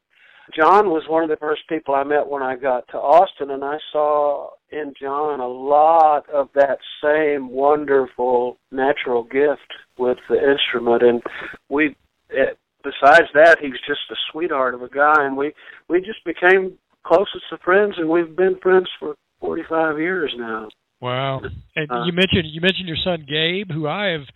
John 0.53 0.89
was 0.89 1.03
one 1.09 1.23
of 1.23 1.29
the 1.29 1.37
first 1.37 1.61
people 1.67 1.95
I 1.95 2.03
met 2.03 2.27
when 2.27 2.43
I 2.43 2.55
got 2.55 2.87
to 2.89 2.97
Austin, 2.97 3.49
and 3.49 3.63
I 3.63 3.77
saw 3.91 4.49
in 4.71 4.93
John 4.99 5.39
a 5.39 5.47
lot 5.47 6.29
of 6.29 6.49
that 6.53 6.77
same 7.03 7.49
wonderful 7.49 8.57
natural 8.71 9.23
gift 9.23 9.73
with 9.97 10.17
the 10.29 10.35
instrument. 10.35 11.01
And 11.01 11.21
we, 11.69 11.95
it, 12.29 12.59
besides 12.83 13.27
that, 13.33 13.57
he's 13.59 13.79
just 13.87 14.01
a 14.11 14.15
sweetheart 14.31 14.75
of 14.75 14.83
a 14.83 14.89
guy, 14.89 15.25
and 15.25 15.35
we 15.35 15.53
we 15.89 15.99
just 15.99 16.23
became 16.25 16.77
closest 17.05 17.45
of 17.51 17.59
friends, 17.61 17.95
and 17.97 18.09
we've 18.09 18.35
been 18.35 18.59
friends 18.61 18.89
for 18.99 19.15
45 19.39 19.99
years 19.99 20.33
now. 20.37 20.69
Wow! 21.01 21.41
And 21.75 21.91
uh, 21.91 22.03
you 22.05 22.13
mentioned 22.13 22.45
you 22.45 22.61
mentioned 22.61 22.87
your 22.87 22.97
son 23.03 23.25
Gabe, 23.27 23.71
who 23.71 23.87
I 23.87 24.07
have. 24.07 24.27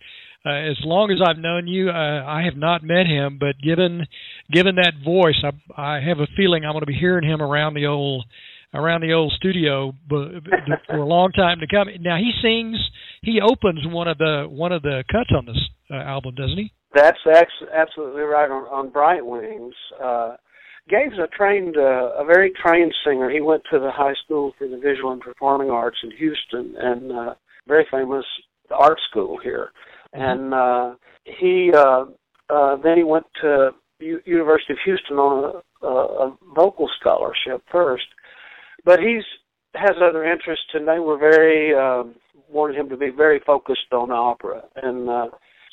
Uh, 0.44 0.70
as 0.70 0.78
long 0.84 1.10
as 1.10 1.18
I've 1.24 1.38
known 1.38 1.66
you, 1.66 1.90
uh, 1.90 2.24
I 2.26 2.42
have 2.44 2.56
not 2.56 2.82
met 2.82 3.06
him, 3.06 3.38
but 3.38 3.60
given 3.62 4.06
given 4.50 4.76
that 4.76 4.94
voice, 5.04 5.42
I, 5.44 5.96
I 5.96 6.00
have 6.00 6.18
a 6.18 6.26
feeling 6.36 6.64
I'm 6.64 6.72
going 6.72 6.80
to 6.80 6.86
be 6.86 6.94
hearing 6.94 7.28
him 7.28 7.42
around 7.42 7.74
the 7.74 7.86
old 7.86 8.24
around 8.72 9.02
the 9.02 9.12
old 9.12 9.32
studio 9.36 9.92
for 10.08 10.96
a 10.96 11.04
long 11.04 11.32
time 11.32 11.58
to 11.60 11.66
come. 11.66 11.88
Now 12.00 12.16
he 12.16 12.32
sings, 12.40 12.78
he 13.22 13.40
opens 13.40 13.80
one 13.86 14.08
of 14.08 14.16
the 14.18 14.46
one 14.48 14.72
of 14.72 14.82
the 14.82 15.04
cuts 15.10 15.30
on 15.36 15.44
this 15.44 15.60
uh, 15.90 15.96
album, 15.96 16.34
doesn't 16.36 16.56
he? 16.56 16.72
That's 16.94 17.18
absolutely 17.72 18.22
right 18.22 18.50
on, 18.50 18.64
on 18.64 18.90
Bright 18.90 19.24
Wings. 19.24 19.74
Uh, 20.02 20.36
Gabe's 20.88 21.18
a 21.22 21.28
trained, 21.36 21.76
uh, 21.76 22.12
a 22.18 22.24
very 22.24 22.52
trained 22.64 22.92
singer. 23.04 23.30
He 23.30 23.40
went 23.40 23.62
to 23.70 23.78
the 23.78 23.92
High 23.92 24.14
School 24.24 24.52
for 24.58 24.66
the 24.66 24.78
Visual 24.78 25.12
and 25.12 25.20
Performing 25.20 25.70
Arts 25.70 25.98
in 26.02 26.10
Houston, 26.12 26.74
and 26.78 27.12
uh, 27.12 27.34
very 27.68 27.86
famous 27.90 28.24
art 28.70 28.98
school 29.08 29.38
here. 29.42 29.70
Mm-hmm. 30.14 30.22
And 30.22 30.54
uh, 30.54 30.94
he 31.24 31.72
uh, 31.74 32.04
uh, 32.52 32.76
then 32.82 32.96
he 32.96 33.04
went 33.04 33.26
to 33.42 33.70
U- 34.00 34.22
University 34.24 34.72
of 34.72 34.78
Houston 34.84 35.16
on 35.16 35.62
a, 35.82 35.86
a, 35.86 36.28
a 36.28 36.36
vocal 36.54 36.88
scholarship 36.98 37.62
first, 37.70 38.06
but 38.84 38.98
he's 39.00 39.24
has 39.74 39.96
other 40.02 40.24
interests, 40.24 40.66
and 40.74 40.86
they 40.86 40.98
were 40.98 41.16
very 41.16 41.74
um, 41.74 42.14
wanted 42.48 42.76
him 42.76 42.88
to 42.88 42.96
be 42.96 43.10
very 43.10 43.40
focused 43.46 43.92
on 43.92 44.10
opera. 44.10 44.62
And 44.76 45.08
uh, 45.08 45.28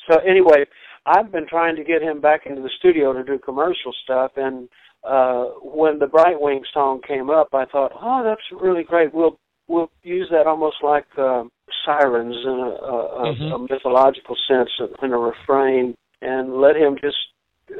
so 0.08 0.18
anyway, 0.20 0.64
I've 1.06 1.32
been 1.32 1.46
trying 1.48 1.76
to 1.76 1.84
get 1.84 2.02
him 2.02 2.20
back 2.20 2.46
into 2.46 2.62
the 2.62 2.70
studio 2.78 3.12
to 3.12 3.24
do 3.24 3.38
commercial 3.38 3.92
stuff, 4.04 4.32
and 4.36 4.68
uh, 5.04 5.44
when 5.62 5.98
the 5.98 6.06
Bright 6.06 6.40
Wing 6.40 6.62
song 6.72 7.00
came 7.06 7.30
up, 7.30 7.48
I 7.52 7.64
thought, 7.64 7.92
oh, 8.00 8.22
that's 8.24 8.62
really 8.62 8.84
great. 8.84 9.12
We'll 9.12 9.38
we'll 9.68 9.90
use 10.02 10.28
that 10.30 10.46
almost 10.46 10.76
like 10.82 11.06
uh, 11.16 11.44
sirens 11.84 12.36
in 12.44 12.50
a, 12.50 12.52
a, 12.52 13.34
mm-hmm. 13.34 13.52
a 13.52 13.58
mythological 13.70 14.36
sense 14.48 14.70
in 15.02 15.12
a 15.12 15.18
refrain, 15.18 15.94
and 16.22 16.60
let 16.60 16.76
him 16.76 16.96
just 17.00 17.16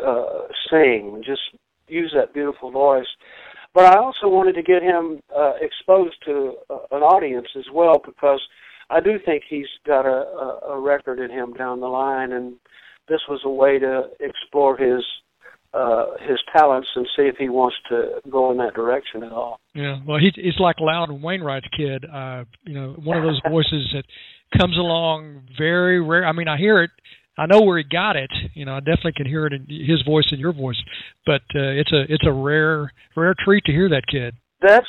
uh, 0.07 0.43
sing, 0.71 1.23
just 1.25 1.41
use 1.89 2.13
that 2.15 2.35
beautiful 2.35 2.71
voice. 2.71 3.07
But 3.75 3.87
I 3.87 3.99
also 3.99 4.29
wanted 4.29 4.55
to 4.55 4.63
get 4.63 4.83
him 4.83 5.21
uh, 5.37 5.55
exposed 5.61 6.17
to 6.27 6.55
uh, 6.71 6.79
an 6.93 7.03
audience 7.03 7.49
as 7.57 7.67
well 7.73 8.01
because 8.05 8.41
I 8.91 9.01
do 9.01 9.19
think 9.25 9.45
he's 9.49 9.67
got 9.87 10.07
a, 10.07 10.09
a, 10.09 10.61
a 10.73 10.81
record 10.81 11.19
in 11.19 11.31
him 11.31 11.53
down 11.53 11.81
the 11.81 11.87
line, 11.87 12.33
and 12.33 12.55
this 13.09 13.21
was 13.29 13.41
a 13.45 13.51
way 13.51 13.79
to 13.79 14.05
explore 14.21 14.77
his 14.77 15.05
uh 15.75 16.07
his 16.21 16.39
talents 16.53 16.89
and 16.95 17.07
see 17.17 17.23
if 17.23 17.37
he 17.37 17.49
wants 17.49 17.77
to 17.89 18.21
go 18.31 18.51
in 18.51 18.57
that 18.59 18.75
direction 18.75 19.23
at 19.23 19.33
all. 19.33 19.61
Yeah, 19.75 20.01
well, 20.07 20.19
he, 20.19 20.33
he's 20.35 20.59
like 20.59 20.77
Loudon 20.81 21.21
Wainwright's 21.23 21.69
kid. 21.77 22.05
Uh, 22.05 22.45
you 22.65 22.75
know, 22.75 22.95
one 23.03 23.17
of 23.17 23.25
those 23.25 23.41
voices 23.51 23.93
that 23.93 24.05
comes 24.59 24.77
along 24.77 25.43
very 25.57 26.01
rare. 26.01 26.27
I 26.27 26.33
mean, 26.33 26.49
I 26.49 26.57
hear 26.57 26.83
it. 26.83 26.91
I 27.39 27.47
know 27.47 27.61
where 27.61 27.79
he 27.79 27.85
got 27.85 28.17
it. 28.17 28.31
You 28.55 28.65
know, 28.65 28.75
I 28.75 28.81
definitely 28.81 29.13
can 29.17 29.27
hear 29.27 29.47
it 29.47 29.53
in 29.53 29.67
his 29.69 30.03
voice 30.03 30.27
and 30.31 30.41
your 30.41 30.53
voice. 30.53 30.83
But 31.25 31.43
uh, 31.55 31.79
it's 31.79 31.93
a 31.93 32.03
it's 32.09 32.27
a 32.27 32.33
rare 32.33 32.93
rare 33.17 33.35
treat 33.45 33.65
to 33.67 33.73
hear 33.73 33.89
that 33.91 34.07
kid. 34.11 34.35
That's 34.61 34.87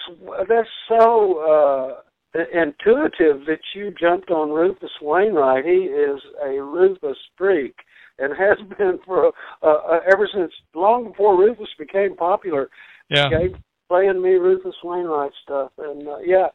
that's 0.47 0.69
so 0.87 1.93
uh, 2.35 2.39
intuitive 2.53 3.45
that 3.45 3.59
you 3.75 3.93
jumped 3.99 4.31
on 4.31 4.49
Rufus 4.49 4.89
Wainwright. 5.01 5.65
He 5.65 5.71
is 5.71 6.19
a 6.43 6.61
Rufus 6.61 7.17
freak 7.37 7.75
and 8.19 8.33
has 8.37 8.57
been 8.77 8.99
for 9.05 9.27
uh, 9.27 9.67
uh, 9.67 9.99
ever 10.11 10.27
since 10.33 10.51
long 10.73 11.09
before 11.09 11.37
Rufus 11.37 11.69
became 11.77 12.15
popular. 12.15 12.69
Yeah, 13.09 13.27
okay, 13.27 13.55
playing 13.87 14.21
me 14.21 14.31
Rufus 14.31 14.75
Wainwright 14.83 15.31
stuff, 15.43 15.71
and 15.77 16.07
uh, 16.07 16.17
yeah, 16.25 16.47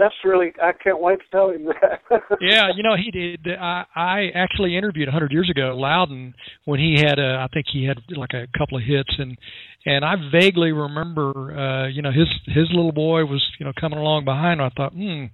that's 0.00 0.14
really 0.24 0.52
I 0.60 0.72
can't 0.72 1.00
wait 1.00 1.18
to 1.18 1.24
tell 1.30 1.50
him 1.50 1.66
that. 1.66 2.00
yeah, 2.40 2.68
you 2.74 2.82
know 2.82 2.96
he 2.96 3.10
did. 3.10 3.46
I 3.46 3.84
I 3.94 4.28
actually 4.34 4.76
interviewed 4.76 5.08
a 5.08 5.12
hundred 5.12 5.30
years 5.30 5.50
ago 5.50 5.76
Loudon 5.76 6.34
when 6.64 6.80
he 6.80 6.96
had 6.96 7.18
a 7.18 7.36
I 7.36 7.48
think 7.52 7.66
he 7.70 7.84
had 7.84 7.98
like 8.16 8.32
a 8.32 8.46
couple 8.58 8.78
of 8.78 8.84
hits 8.84 9.14
and 9.18 9.36
and 9.84 10.04
I 10.04 10.14
vaguely 10.32 10.72
remember 10.72 11.30
uh 11.56 11.88
you 11.88 12.00
know 12.00 12.10
his 12.10 12.28
his 12.46 12.68
little 12.70 12.92
boy 12.92 13.24
was 13.24 13.46
you 13.58 13.66
know 13.66 13.72
coming 13.78 13.98
along 13.98 14.24
behind. 14.24 14.62
I 14.62 14.70
thought 14.70 14.94
hmm 14.94 15.26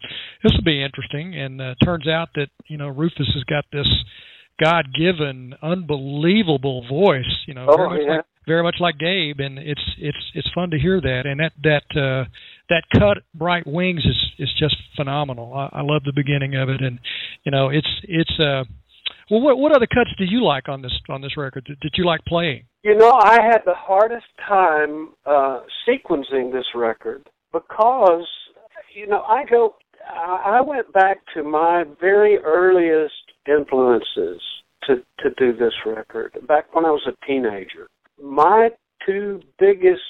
this 0.42 0.52
will 0.52 0.64
be 0.64 0.82
interesting 0.82 1.38
and 1.38 1.60
uh, 1.60 1.74
turns 1.84 2.08
out 2.08 2.30
that 2.34 2.48
you 2.66 2.76
know 2.76 2.88
Rufus 2.88 3.30
has 3.34 3.44
got 3.44 3.64
this 3.72 3.88
God 4.60 4.86
given, 4.98 5.54
unbelievable 5.62 6.86
voice. 6.88 7.44
You 7.46 7.54
know, 7.54 7.66
oh, 7.68 7.76
very 7.76 7.88
much 7.88 8.00
yeah. 8.06 8.16
like 8.16 8.24
very 8.46 8.62
much 8.62 8.76
like 8.78 8.98
Gabe, 8.98 9.40
and 9.40 9.58
it's 9.58 9.82
it's 9.98 10.30
it's 10.34 10.48
fun 10.54 10.70
to 10.70 10.78
hear 10.78 11.00
that. 11.00 11.22
And 11.26 11.40
that 11.40 11.52
that 11.62 12.00
uh, 12.00 12.28
that 12.68 12.84
cut, 12.92 13.18
Bright 13.34 13.66
Wings, 13.66 14.04
is 14.04 14.32
is 14.38 14.50
just 14.58 14.76
phenomenal. 14.96 15.52
I, 15.54 15.80
I 15.80 15.82
love 15.82 16.02
the 16.04 16.12
beginning 16.14 16.56
of 16.56 16.68
it, 16.68 16.80
and 16.80 16.98
you 17.44 17.52
know, 17.52 17.68
it's 17.68 17.90
it's. 18.04 18.38
uh 18.40 18.64
well, 19.28 19.40
what 19.40 19.58
what 19.58 19.74
other 19.74 19.86
cuts 19.86 20.10
do 20.18 20.24
you 20.24 20.44
like 20.44 20.68
on 20.68 20.82
this 20.82 20.92
on 21.08 21.20
this 21.20 21.36
record 21.36 21.66
that, 21.68 21.76
that 21.82 21.90
you 21.94 22.04
like 22.04 22.24
playing? 22.26 22.64
You 22.82 22.96
know, 22.96 23.10
I 23.10 23.40
had 23.42 23.58
the 23.66 23.74
hardest 23.74 24.26
time 24.46 25.10
uh 25.24 25.60
sequencing 25.88 26.52
this 26.52 26.66
record 26.74 27.28
because 27.52 28.26
you 28.94 29.08
know 29.08 29.22
I 29.22 29.44
go 29.44 29.74
I 30.08 30.60
went 30.60 30.92
back 30.92 31.18
to 31.34 31.42
my 31.42 31.84
very 32.00 32.38
earliest 32.38 33.14
influences 33.48 34.40
to 34.84 34.96
to 35.20 35.30
do 35.36 35.56
this 35.56 35.72
record 35.84 36.36
back 36.46 36.74
when 36.74 36.84
I 36.84 36.90
was 36.90 37.06
a 37.06 37.26
teenager. 37.26 37.88
My 38.22 38.70
two 39.04 39.40
biggest, 39.58 40.00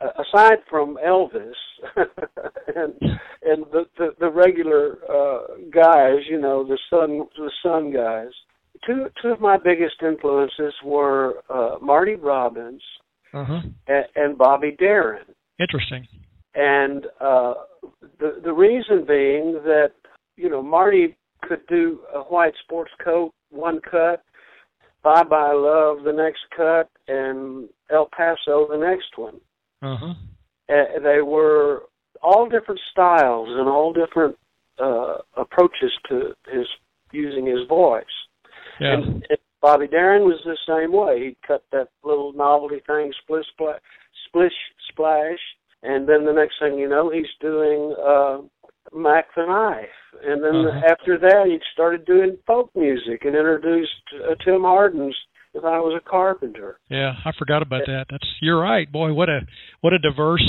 uh, 0.00 0.22
aside 0.22 0.58
from 0.68 0.98
Elvis 1.04 1.52
and 2.76 2.94
and 3.42 3.64
the 3.72 3.84
the, 3.98 4.10
the 4.18 4.30
regular 4.30 4.98
uh, 5.08 5.56
guys, 5.72 6.18
you 6.28 6.40
know, 6.40 6.64
the 6.64 6.78
Sun 6.88 7.26
the 7.36 7.50
Sun 7.62 7.92
guys. 7.92 8.30
Two 8.86 9.06
two 9.20 9.28
of 9.28 9.40
my 9.40 9.56
biggest 9.58 9.96
influences 10.02 10.72
were 10.84 11.42
uh, 11.50 11.76
Marty 11.82 12.14
Robbins 12.14 12.82
uh-huh. 13.34 13.60
and, 13.88 14.04
and 14.16 14.38
Bobby 14.38 14.74
Darin. 14.78 15.24
Interesting. 15.58 16.06
And 16.54 17.06
uh, 17.20 17.54
the 18.18 18.40
the 18.42 18.52
reason 18.52 19.04
being 19.06 19.60
that 19.64 19.92
you 20.36 20.48
know 20.48 20.62
Marty 20.62 21.16
could 21.42 21.66
do 21.66 22.00
a 22.14 22.20
white 22.20 22.54
sports 22.62 22.92
coat 23.02 23.32
one 23.50 23.80
cut, 23.80 24.22
Bye 25.02 25.24
Bye 25.24 25.52
Love 25.52 26.04
the 26.04 26.12
next 26.12 26.40
cut, 26.56 26.88
and 27.08 27.68
El 27.90 28.08
Paso 28.16 28.68
the 28.70 28.78
next 28.78 29.16
one. 29.16 29.40
Uh-huh. 29.82 30.14
Uh, 30.68 31.00
they 31.02 31.20
were 31.22 31.84
all 32.22 32.48
different 32.48 32.80
styles 32.90 33.48
and 33.50 33.68
all 33.68 33.92
different 33.92 34.36
uh, 34.78 35.18
approaches 35.36 35.92
to 36.08 36.34
his 36.50 36.66
using 37.12 37.46
his 37.46 37.66
voice. 37.68 38.04
Yeah. 38.78 38.94
And, 38.94 39.04
and 39.28 39.38
Bobby 39.60 39.88
Darin 39.88 40.22
was 40.22 40.40
the 40.44 40.56
same 40.66 40.92
way. 40.92 41.18
He 41.20 41.36
cut 41.46 41.64
that 41.72 41.88
little 42.04 42.32
novelty 42.32 42.80
thing, 42.86 43.12
splish 43.22 43.46
splash, 43.52 43.80
splish 44.28 44.52
splash, 44.90 45.38
and 45.82 46.08
then 46.08 46.24
the 46.24 46.32
next 46.32 46.54
thing 46.60 46.78
you 46.78 46.88
know, 46.88 47.10
he's 47.10 47.26
doing 47.40 47.94
uh, 47.98 48.38
Mack 48.92 49.26
the 49.36 49.46
Knife, 49.46 49.88
and 50.24 50.42
then 50.42 50.66
Uh-huh. 50.66 50.86
after 50.90 51.18
that, 51.18 51.46
he 51.46 51.58
started 51.72 52.04
doing 52.04 52.36
folk 52.46 52.70
music 52.74 53.24
and 53.24 53.36
introduced 53.36 53.90
uh, 54.24 54.34
Tim 54.44 54.62
Hardin's 54.62 55.16
"If 55.54 55.64
I 55.64 55.78
Was 55.80 55.94
a 55.96 56.08
Carpenter." 56.08 56.78
Yeah, 56.88 57.14
I 57.24 57.32
forgot 57.38 57.62
about 57.62 57.86
that. 57.86 58.06
That's 58.10 58.26
you're 58.40 58.60
right, 58.60 58.90
boy. 58.90 59.12
What 59.12 59.28
a 59.28 59.40
what 59.80 59.92
a 59.92 59.98
diverse 59.98 60.44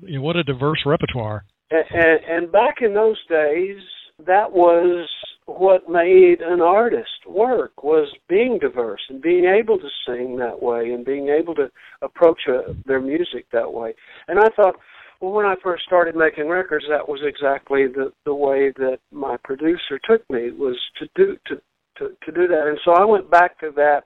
you 0.00 0.16
know, 0.16 0.22
what 0.22 0.36
a 0.36 0.42
diverse 0.42 0.80
repertoire. 0.86 1.44
And, 1.70 1.84
and, 1.90 2.20
and 2.30 2.52
back 2.52 2.76
in 2.80 2.94
those 2.94 3.18
days, 3.28 3.78
that 4.26 4.50
was 4.52 5.08
what 5.46 5.88
made 5.88 6.40
an 6.40 6.60
artist 6.60 7.08
work 7.26 7.82
was 7.82 8.08
being 8.28 8.58
diverse 8.60 9.00
and 9.08 9.20
being 9.20 9.44
able 9.44 9.76
to 9.78 9.88
sing 10.06 10.36
that 10.36 10.62
way 10.62 10.92
and 10.92 11.04
being 11.04 11.28
able 11.28 11.54
to 11.56 11.68
approach 12.00 12.40
uh 12.48 12.72
their 12.86 13.00
music 13.00 13.46
that 13.52 13.72
way. 13.72 13.92
And 14.28 14.38
I 14.38 14.48
thought, 14.54 14.76
well, 15.22 15.30
when 15.30 15.46
I 15.46 15.54
first 15.62 15.84
started 15.84 16.16
making 16.16 16.48
records, 16.48 16.84
that 16.88 17.08
was 17.08 17.20
exactly 17.24 17.86
the 17.86 18.12
the 18.24 18.34
way 18.34 18.72
that 18.76 18.98
my 19.12 19.36
producer 19.44 20.00
took 20.04 20.28
me 20.28 20.50
was 20.50 20.76
to 20.98 21.08
do 21.14 21.36
to 21.46 21.62
to, 21.98 22.08
to 22.24 22.32
do 22.32 22.48
that. 22.48 22.66
And 22.66 22.78
so 22.84 22.92
I 22.92 23.04
went 23.04 23.30
back 23.30 23.58
to 23.60 23.70
that 23.76 24.02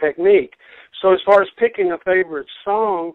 technique. 0.00 0.52
So 1.02 1.12
as 1.12 1.18
far 1.26 1.42
as 1.42 1.48
picking 1.58 1.90
a 1.90 1.98
favorite 2.04 2.46
song, 2.64 3.12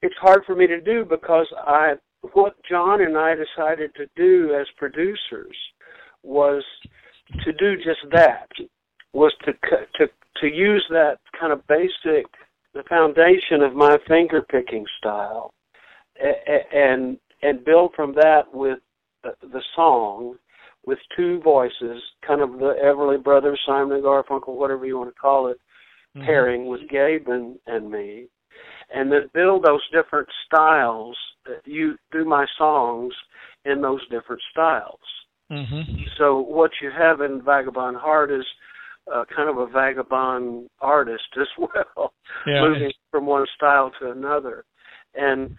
it's 0.00 0.14
hard 0.18 0.44
for 0.46 0.56
me 0.56 0.66
to 0.66 0.80
do 0.80 1.04
because 1.04 1.46
I 1.58 1.94
what 2.32 2.54
John 2.68 3.02
and 3.02 3.18
I 3.18 3.34
decided 3.34 3.94
to 3.96 4.06
do 4.16 4.56
as 4.58 4.66
producers 4.78 5.56
was 6.22 6.64
to 7.44 7.52
do 7.52 7.76
just 7.76 8.00
that 8.12 8.48
was 9.12 9.34
to 9.44 9.52
to 9.52 10.06
to 10.40 10.46
use 10.46 10.86
that 10.88 11.18
kind 11.38 11.52
of 11.52 11.66
basic 11.66 12.24
the 12.72 12.82
foundation 12.88 13.60
of 13.60 13.74
my 13.74 13.98
finger 14.08 14.40
picking 14.40 14.86
style 14.98 15.52
and 16.16 17.18
and 17.42 17.64
build 17.64 17.92
from 17.94 18.14
that 18.14 18.42
with 18.52 18.78
the, 19.22 19.62
song 19.76 20.36
with 20.84 20.98
two 21.16 21.40
voices 21.40 22.02
kind 22.26 22.40
of 22.40 22.52
the 22.52 22.74
Everly 22.84 23.22
Brothers 23.22 23.60
Simon 23.66 23.96
and 23.96 24.04
Garfunkel 24.04 24.56
whatever 24.56 24.84
you 24.86 24.98
want 24.98 25.14
to 25.14 25.20
call 25.20 25.48
it 25.48 25.58
Mhm. 26.16 26.26
pairing 26.26 26.66
with 26.66 26.86
Gabe 26.90 27.28
and, 27.28 27.58
and 27.66 27.90
me, 27.90 28.28
and 28.94 29.10
then 29.10 29.30
build 29.32 29.64
those 29.64 29.80
different 29.92 30.28
styles. 30.46 31.16
That 31.46 31.66
you 31.66 31.96
do 32.12 32.24
my 32.24 32.46
songs 32.58 33.14
in 33.64 33.80
those 33.80 34.06
different 34.08 34.42
styles. 34.50 35.00
Mhm. 35.50 36.06
So 36.18 36.38
what 36.38 36.70
you 36.80 36.90
have 36.90 37.22
in 37.22 37.40
Vagabond 37.42 37.96
Heart 37.96 38.30
is 38.30 38.46
uh, 39.12 39.24
kind 39.24 39.48
of 39.48 39.58
a 39.58 39.66
vagabond 39.66 40.68
artist 40.80 41.24
as 41.40 41.48
well, 41.58 42.12
Yeah. 42.46 42.60
moving 42.60 42.92
from 43.10 43.26
one 43.26 43.46
style 43.56 43.90
to 43.98 44.10
another, 44.12 44.64
and 45.14 45.56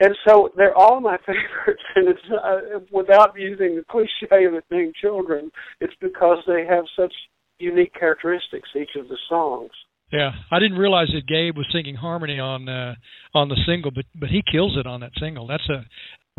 and 0.00 0.14
so 0.26 0.50
they're 0.56 0.76
all 0.76 1.00
my 1.00 1.16
favorites. 1.26 1.82
And 1.94 2.08
it's 2.08 2.20
uh, 2.30 2.80
without 2.92 3.32
using 3.36 3.76
the 3.76 3.84
cliche 3.90 4.44
of 4.44 4.54
it 4.54 4.64
being 4.70 4.92
children, 5.00 5.50
it's 5.80 5.94
because 6.00 6.38
they 6.46 6.64
have 6.68 6.84
such 6.96 7.12
unique 7.58 7.92
characteristics 7.98 8.68
each 8.76 8.96
of 8.96 9.08
the 9.08 9.18
songs. 9.28 9.70
Yeah, 10.12 10.30
I 10.50 10.58
didn't 10.58 10.78
realize 10.78 11.08
that 11.12 11.26
Gabe 11.26 11.56
was 11.56 11.66
singing 11.72 11.94
harmony 11.94 12.38
on 12.40 12.68
uh 12.68 12.94
on 13.34 13.48
the 13.48 13.58
single, 13.66 13.90
but 13.90 14.04
but 14.14 14.30
he 14.30 14.42
kills 14.50 14.76
it 14.78 14.86
on 14.86 15.00
that 15.00 15.12
single. 15.20 15.46
That's 15.46 15.68
a 15.68 15.84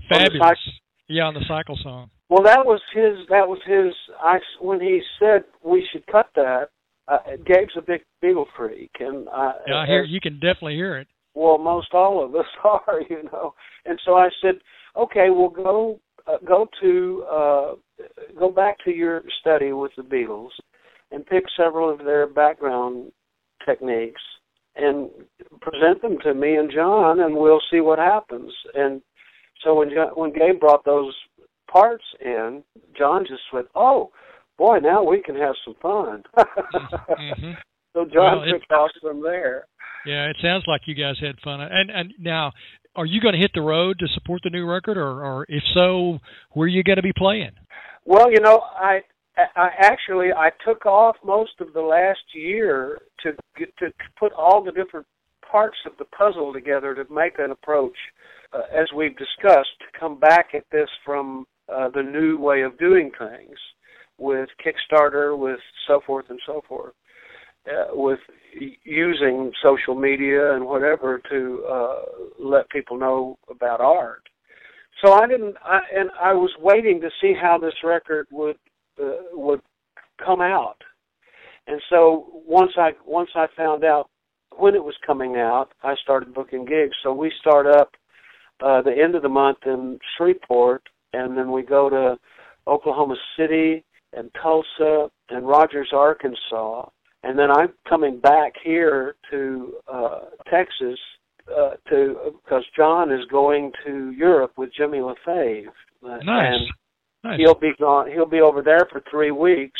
fabulous. 0.09 0.57
Yeah, 1.07 1.23
on 1.23 1.33
the 1.33 1.45
cycle 1.47 1.77
song. 1.81 2.11
Well, 2.29 2.43
that 2.43 2.63
was 2.65 2.79
his. 2.93 3.27
That 3.29 3.47
was 3.47 3.59
his. 3.65 3.93
I 4.21 4.37
when 4.61 4.79
he 4.79 5.01
said 5.19 5.43
we 5.63 5.87
should 5.91 6.05
cut 6.07 6.27
that. 6.35 6.69
Uh, 7.07 7.17
Gabe's 7.43 7.73
a 7.75 7.81
big 7.81 8.01
Beatle 8.23 8.45
freak, 8.55 8.91
and 8.99 9.27
I, 9.29 9.53
Yeah, 9.67 9.77
I 9.77 9.85
hear 9.87 10.03
you 10.03 10.21
can 10.21 10.35
definitely 10.35 10.75
hear 10.75 10.97
it. 10.97 11.07
Well, 11.33 11.57
most 11.57 11.93
all 11.93 12.23
of 12.23 12.35
us 12.35 12.45
are, 12.63 13.01
you 13.09 13.23
know. 13.31 13.53
And 13.85 13.99
so 14.05 14.15
I 14.15 14.29
said, 14.41 14.55
okay, 14.97 15.29
well, 15.29 15.49
go 15.49 15.99
uh, 16.27 16.37
go 16.45 16.67
to 16.81 17.25
uh, 17.31 17.71
go 18.37 18.49
back 18.51 18.77
to 18.85 18.91
your 18.91 19.23
study 19.39 19.71
with 19.73 19.91
the 19.97 20.03
Beatles, 20.03 20.49
and 21.11 21.25
pick 21.25 21.43
several 21.57 21.89
of 21.91 21.99
their 21.99 22.27
background 22.27 23.11
techniques 23.65 24.21
and 24.75 25.09
present 25.61 26.01
them 26.01 26.17
to 26.23 26.33
me 26.33 26.55
and 26.55 26.71
John, 26.71 27.21
and 27.21 27.35
we'll 27.35 27.61
see 27.71 27.81
what 27.81 27.99
happens. 27.99 28.53
And 28.75 29.01
so 29.63 29.75
when 29.75 29.89
John, 29.89 30.09
when 30.15 30.31
Gabe 30.31 30.59
brought 30.59 30.85
those 30.85 31.13
parts 31.71 32.03
in, 32.21 32.63
John 32.97 33.25
just 33.27 33.41
went, 33.51 33.67
"Oh, 33.75 34.11
boy, 34.57 34.79
now 34.79 35.03
we 35.03 35.21
can 35.21 35.35
have 35.35 35.55
some 35.65 35.75
fun." 35.81 36.23
Mhm. 37.19 37.57
So 37.93 38.05
John 38.05 38.41
Well, 38.41 38.45
took 38.45 38.71
off 38.71 38.91
from 39.01 39.21
there. 39.23 39.65
Yeah, 40.05 40.29
it 40.29 40.37
sounds 40.41 40.63
like 40.67 40.81
you 40.85 40.95
guys 40.95 41.15
had 41.19 41.35
fun. 41.43 41.61
And 41.61 41.89
and 41.89 42.13
now, 42.19 42.51
are 42.95 43.05
you 43.05 43.21
going 43.21 43.33
to 43.33 43.39
hit 43.39 43.51
the 43.53 43.61
road 43.61 43.99
to 43.99 44.07
support 44.13 44.41
the 44.43 44.49
new 44.49 44.65
record, 44.65 44.97
or 44.97 45.23
or 45.23 45.45
if 45.49 45.63
so, 45.73 46.19
where 46.51 46.65
are 46.65 46.67
you 46.67 46.83
going 46.83 46.97
to 46.97 47.03
be 47.03 47.13
playing? 47.15 47.51
Well, 48.05 48.31
you 48.31 48.39
know, 48.39 48.61
I 48.75 49.01
I 49.55 49.69
actually 49.79 50.31
I 50.33 50.51
took 50.65 50.85
off 50.85 51.15
most 51.23 51.53
of 51.59 51.73
the 51.73 51.81
last 51.81 52.23
year 52.33 52.99
to 53.23 53.33
get 53.57 53.75
to 53.77 53.91
put 54.17 54.33
all 54.33 54.63
the 54.63 54.71
different 54.71 55.05
parts 55.49 55.77
of 55.85 55.93
the 55.97 56.05
puzzle 56.05 56.53
together 56.53 56.93
to 56.95 57.11
make 57.13 57.39
an 57.39 57.51
approach, 57.51 57.97
uh, 58.53 58.61
as 58.73 58.87
we've 58.95 59.17
discussed, 59.17 59.69
to 59.79 59.99
come 59.99 60.19
back 60.19 60.49
at 60.53 60.63
this 60.71 60.89
from 61.05 61.45
uh, 61.73 61.89
the 61.89 62.03
new 62.03 62.37
way 62.37 62.61
of 62.61 62.77
doing 62.77 63.11
things 63.17 63.57
with 64.17 64.49
Kickstarter, 64.63 65.37
with 65.37 65.59
so 65.87 66.01
forth 66.05 66.25
and 66.29 66.39
so 66.45 66.61
forth, 66.67 66.93
with 67.91 68.19
using 68.83 69.51
social 69.61 69.95
media 69.95 70.55
and 70.55 70.65
whatever 70.65 71.21
to 71.29 71.65
uh, 71.69 71.95
let 72.39 72.69
people 72.69 72.97
know 72.97 73.37
about 73.49 73.81
art. 73.81 74.23
So 75.03 75.13
I 75.13 75.27
didn't, 75.27 75.55
I, 75.63 75.79
and 75.95 76.09
I 76.19 76.33
was 76.33 76.51
waiting 76.59 76.99
to 77.01 77.09
see 77.21 77.33
how 77.39 77.57
this 77.57 77.73
record 77.83 78.27
would 78.31 78.57
uh, 79.01 79.13
would 79.33 79.61
come 80.23 80.41
out. 80.41 80.77
And 81.67 81.81
so 81.89 82.27
once 82.45 82.71
I 82.77 82.91
once 83.05 83.29
I 83.35 83.47
found 83.55 83.83
out 83.83 84.09
when 84.57 84.75
it 84.75 84.83
was 84.83 84.95
coming 85.05 85.37
out, 85.37 85.69
I 85.83 85.95
started 86.03 86.33
booking 86.33 86.65
gigs. 86.65 86.95
So 87.03 87.13
we 87.13 87.31
start 87.39 87.65
up 87.67 87.91
uh, 88.61 88.81
the 88.81 88.91
end 88.91 89.15
of 89.15 89.21
the 89.21 89.29
month 89.29 89.59
in 89.65 89.99
Shreveport, 90.17 90.83
and 91.13 91.37
then 91.37 91.51
we 91.51 91.61
go 91.61 91.89
to 91.89 92.17
Oklahoma 92.67 93.15
City 93.37 93.85
and 94.13 94.29
Tulsa 94.41 95.09
and 95.29 95.47
Rogers, 95.47 95.89
Arkansas, 95.93 96.89
and 97.23 97.37
then 97.37 97.51
I'm 97.51 97.73
coming 97.87 98.19
back 98.19 98.53
here 98.63 99.15
to 99.31 99.73
uh, 99.91 100.19
Texas 100.49 100.99
uh, 101.49 101.71
to 101.89 102.33
because 102.43 102.63
John 102.75 103.11
is 103.11 103.25
going 103.29 103.71
to 103.85 104.11
Europe 104.11 104.53
with 104.57 104.69
Jimmy 104.75 104.99
LaFave. 104.99 105.65
Nice, 106.01 106.21
And 106.25 106.67
nice. 107.23 107.39
he'll 107.39 107.59
be 107.59 107.71
gone. 107.79 108.09
He'll 108.11 108.25
be 108.25 108.41
over 108.41 108.61
there 108.61 108.87
for 108.91 109.01
three 109.09 109.31
weeks, 109.31 109.79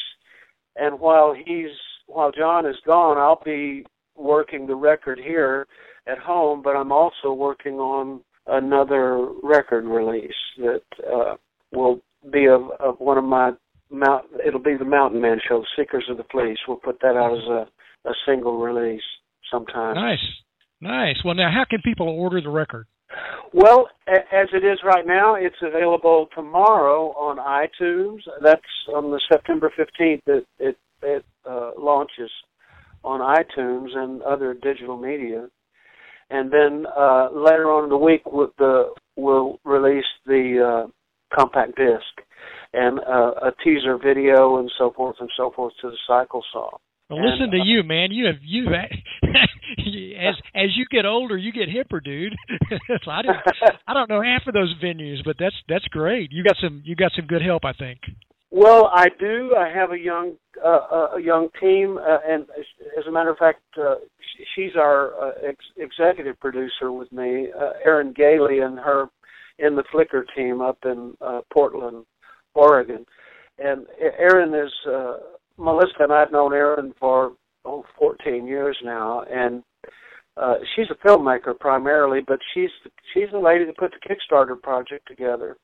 and 0.76 1.00
while 1.00 1.34
he's 1.34 1.70
while 2.08 2.32
John 2.32 2.66
is 2.66 2.76
gone, 2.86 3.18
I'll 3.18 3.42
be 3.46 3.86
working 4.16 4.68
the 4.68 4.76
record 4.76 5.20
here 5.20 5.68
at 6.08 6.18
home, 6.18 6.62
but 6.62 6.76
I'm 6.76 6.92
also 6.92 7.32
working 7.34 7.76
on 7.76 8.22
another 8.48 9.28
record 9.44 9.86
release 9.86 10.32
that 10.58 10.82
uh, 11.12 11.36
will 11.72 12.02
be 12.34 12.48
of, 12.48 12.72
of 12.80 13.00
one 13.00 13.18
of 13.18 13.24
my 13.24 13.52
mount. 13.90 14.26
It'll 14.46 14.60
be 14.62 14.76
the 14.78 14.86
Mountain 14.86 15.22
Man 15.22 15.40
Show, 15.48 15.64
Seekers 15.78 16.06
of 16.10 16.18
the 16.18 16.24
Fleece. 16.32 16.58
We'll 16.68 16.78
put 16.78 17.00
that 17.02 17.16
out 17.16 17.38
as 17.38 17.44
a, 17.50 18.10
a 18.10 18.14
single 18.28 18.60
release 18.60 19.02
sometime. 19.52 19.96
Nice, 19.96 20.20
nice. 20.82 21.16
Well, 21.24 21.36
now 21.36 21.52
how 21.52 21.66
can 21.70 21.82
people 21.82 22.08
order 22.08 22.42
the 22.42 22.50
record? 22.50 22.88
Well, 23.54 23.90
a- 24.08 24.36
as 24.36 24.48
it 24.54 24.64
is 24.64 24.80
right 24.84 25.06
now, 25.06 25.36
it's 25.36 25.56
available 25.62 26.28
tomorrow 26.36 27.10
on 27.12 27.38
iTunes. 27.38 28.20
That's 28.44 28.62
on 28.94 29.12
the 29.12 29.20
September 29.32 29.72
15th. 29.78 30.22
It 30.28 30.48
it, 30.60 30.78
it 31.02 31.26
uh, 31.50 31.72
launches 31.78 32.30
on 33.04 33.22
iTunes 33.22 33.96
and 33.96 34.22
other 34.24 34.54
digital 34.54 34.98
media, 34.98 35.48
and 36.30 36.52
then 36.52 36.86
uh, 36.96 37.30
later 37.32 37.72
on 37.72 37.86
in 37.86 37.90
the 37.90 37.98
week 37.98 38.22
we'll, 38.26 38.52
the, 38.58 38.94
we'll 39.16 39.58
release 39.64 40.06
the 40.26 40.86
uh, 40.86 41.36
compact 41.36 41.78
disc 41.78 42.28
and 42.74 43.00
uh, 43.00 43.32
a 43.42 43.52
teaser 43.64 43.98
video 43.98 44.58
and 44.58 44.72
so 44.78 44.92
forth 44.96 45.16
and 45.20 45.30
so 45.36 45.52
forth 45.56 45.74
to 45.82 45.90
the 45.90 45.98
Cycle 46.08 46.44
Song. 46.54 46.78
Well, 47.10 47.28
listen 47.28 47.50
to 47.52 47.60
uh, 47.60 47.66
you, 47.66 47.84
man. 47.84 48.12
You 48.12 48.28
have 48.28 48.36
you 48.44 48.68
as 50.20 50.36
as 50.54 50.70
you 50.76 50.86
get 50.92 51.06
older, 51.06 51.38
you 51.38 51.52
get 51.52 51.70
hipper, 51.70 52.04
dude. 52.04 52.36
so 53.04 53.12
I 53.12 53.22
I 53.88 53.94
don't 53.94 54.10
know 54.10 54.22
half 54.22 54.48
of 54.48 54.54
those 54.54 54.74
venues, 54.84 55.24
but 55.26 55.36
that's 55.40 55.56
that's 55.68 55.86
great. 55.86 56.32
You 56.32 56.44
got 56.44 56.58
some 56.62 56.84
you 56.86 56.96
got 56.96 57.12
some 57.16 57.26
good 57.26 57.42
help, 57.42 57.66
I 57.66 57.74
think. 57.74 58.00
Well, 58.52 58.90
I 58.94 59.08
do. 59.20 59.56
I 59.56 59.70
have 59.70 59.92
a 59.92 59.98
young 59.98 60.36
uh, 60.64 61.16
a 61.16 61.22
young 61.22 61.50
team, 61.60 61.98
uh, 61.98 62.18
and 62.28 62.44
as 62.98 63.06
a 63.08 63.12
matter 63.12 63.30
of 63.30 63.38
fact, 63.38 63.62
uh, 63.80 63.96
she's 64.56 64.72
our 64.76 65.14
uh, 65.22 65.32
ex- 65.48 65.66
executive 65.78 66.40
producer 66.40 66.92
with 66.92 67.12
me, 67.12 67.48
uh, 67.60 67.72
Erin 67.86 68.14
Gailey, 68.16 68.60
and 68.60 68.80
her 68.80 69.06
in 69.60 69.76
the 69.76 69.84
Flickr 69.94 70.24
team 70.36 70.62
up 70.62 70.78
in 70.86 71.16
uh, 71.22 71.42
Portland, 71.54 72.06
Oregon. 72.56 73.06
And 73.58 73.86
Erin 74.18 74.54
is 74.54 74.72
uh, 74.88 75.18
Melissa, 75.58 75.94
and 76.00 76.14
I've 76.14 76.32
known 76.32 76.54
Erin 76.54 76.94
for 77.00 77.34
oh, 77.66 77.84
14 77.98 78.48
years 78.48 78.78
now, 78.84 79.24
and 79.30 79.64
uh, 80.38 80.56
she's 80.76 80.88
a 80.90 81.08
filmmaker 81.08 81.58
primarily, 81.60 82.22
but 82.26 82.40
she's 82.54 82.70
she's 83.14 83.30
the 83.32 83.40
lady 83.40 83.66
that 83.66 83.78
put 83.78 83.92
the 83.92 84.10
Kickstarter 84.10 84.60
project 84.62 85.06
together 85.08 85.58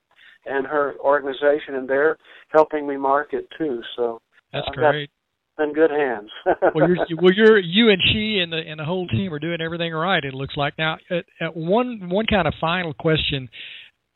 and 0.44 0.66
her 0.66 0.94
organization, 1.00 1.74
and 1.74 1.88
they're 1.88 2.16
helping 2.50 2.86
me 2.86 2.96
market 2.96 3.46
too. 3.58 3.80
So 3.96 4.20
That's 4.52 4.66
I've 4.68 4.74
great. 4.74 5.10
in 5.58 5.72
good 5.72 5.90
hands. 5.90 6.30
well, 6.74 6.88
you're 6.88 7.06
well, 7.20 7.32
you're 7.34 7.58
you 7.58 7.90
and 7.90 8.00
she 8.12 8.40
and 8.42 8.52
the 8.52 8.58
and 8.58 8.78
the 8.78 8.84
whole 8.84 9.06
team 9.08 9.32
are 9.32 9.38
doing 9.38 9.60
everything 9.60 9.92
right. 9.92 10.22
It 10.22 10.34
looks 10.34 10.56
like 10.56 10.74
now. 10.78 10.98
At, 11.10 11.24
at 11.40 11.56
one 11.56 12.08
one 12.10 12.26
kind 12.26 12.46
of 12.46 12.54
final 12.60 12.92
question. 12.94 13.48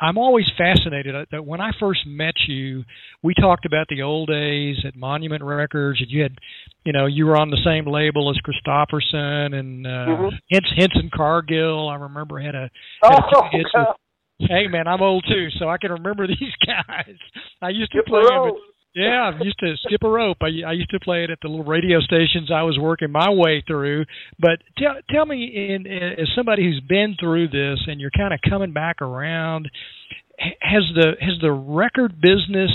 I'm 0.00 0.16
always 0.16 0.46
fascinated 0.56 1.14
uh, 1.14 1.26
that 1.30 1.44
when 1.44 1.60
I 1.60 1.70
first 1.78 2.06
met 2.06 2.34
you, 2.48 2.84
we 3.22 3.34
talked 3.34 3.66
about 3.66 3.86
the 3.90 4.02
old 4.02 4.28
days 4.28 4.76
at 4.86 4.96
Monument 4.96 5.42
Records, 5.44 6.00
and 6.00 6.10
you 6.10 6.22
had, 6.22 6.32
you 6.84 6.92
know, 6.92 7.04
you 7.06 7.26
were 7.26 7.36
on 7.36 7.50
the 7.50 7.60
same 7.64 7.86
label 7.86 8.30
as 8.30 8.36
Kristofferson 8.40 9.54
and 9.54 9.86
uh, 9.86 9.90
Mhm. 9.90 10.30
Hens- 10.50 10.72
Henson 10.76 11.10
Cargill. 11.14 11.88
I 11.88 11.96
remember 11.96 12.38
had 12.40 12.54
a 12.54 12.70
oh, 13.02 13.08
had 13.10 13.18
a 13.18 13.50
few 13.50 13.58
hits 13.58 13.70
with- 13.74 14.48
Hey 14.48 14.68
man, 14.68 14.88
I'm 14.88 15.02
old 15.02 15.24
too, 15.28 15.48
so 15.58 15.68
I 15.68 15.76
can 15.76 15.92
remember 15.92 16.26
these 16.26 16.54
guys. 16.66 17.16
I 17.60 17.68
used 17.68 17.92
to 17.92 18.02
play 18.06 18.22
them. 18.22 18.48
At, 18.48 18.54
yeah, 18.94 19.30
I 19.32 19.42
used 19.42 19.58
to 19.60 19.74
skip 19.86 20.02
a 20.02 20.08
rope. 20.08 20.38
I, 20.42 20.66
I 20.66 20.72
used 20.72 20.90
to 20.90 21.00
play 21.00 21.24
it 21.24 21.30
at 21.30 21.38
the 21.42 21.48
little 21.48 21.64
radio 21.64 22.00
stations 22.00 22.50
I 22.52 22.62
was 22.62 22.78
working 22.80 23.10
my 23.10 23.30
way 23.30 23.62
through. 23.66 24.04
But 24.38 24.58
tell 24.78 24.94
tell 25.10 25.26
me, 25.26 25.44
in, 25.44 25.86
in 25.86 26.12
as 26.18 26.28
somebody 26.34 26.64
who's 26.64 26.82
been 26.88 27.16
through 27.20 27.48
this, 27.48 27.78
and 27.86 28.00
you're 28.00 28.10
kind 28.10 28.34
of 28.34 28.40
coming 28.48 28.72
back 28.72 29.00
around, 29.00 29.70
has 30.38 30.82
the 30.94 31.12
has 31.20 31.34
the 31.40 31.52
record 31.52 32.20
business 32.20 32.70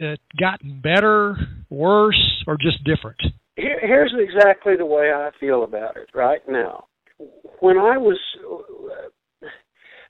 uh, 0.00 0.16
gotten 0.38 0.80
better, 0.80 1.36
worse, 1.70 2.44
or 2.46 2.56
just 2.56 2.84
different? 2.84 3.20
Here, 3.56 3.80
here's 3.80 4.14
exactly 4.16 4.76
the 4.76 4.86
way 4.86 5.10
I 5.12 5.30
feel 5.40 5.64
about 5.64 5.96
it 5.96 6.08
right 6.14 6.42
now. 6.48 6.86
When 7.60 7.78
I 7.78 7.96
was, 7.96 8.18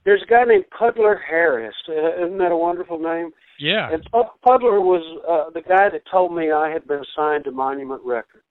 there's 0.06 0.22
a 0.22 0.30
guy 0.30 0.44
named 0.44 0.64
Pudler 0.80 1.16
Harris. 1.28 1.74
Uh, 1.88 2.24
isn't 2.24 2.38
that 2.38 2.52
a 2.52 2.56
wonderful 2.56 2.98
name? 2.98 3.32
Yeah. 3.58 3.90
And 3.92 4.02
Pud- 4.12 4.30
Pudler 4.46 4.80
was 4.80 5.02
uh, 5.28 5.50
the 5.52 5.60
guy 5.60 5.90
that 5.90 6.02
told 6.10 6.34
me 6.34 6.52
I 6.52 6.70
had 6.70 6.86
been 6.86 7.02
signed 7.14 7.44
to 7.44 7.50
Monument 7.50 8.00
Records. 8.04 8.44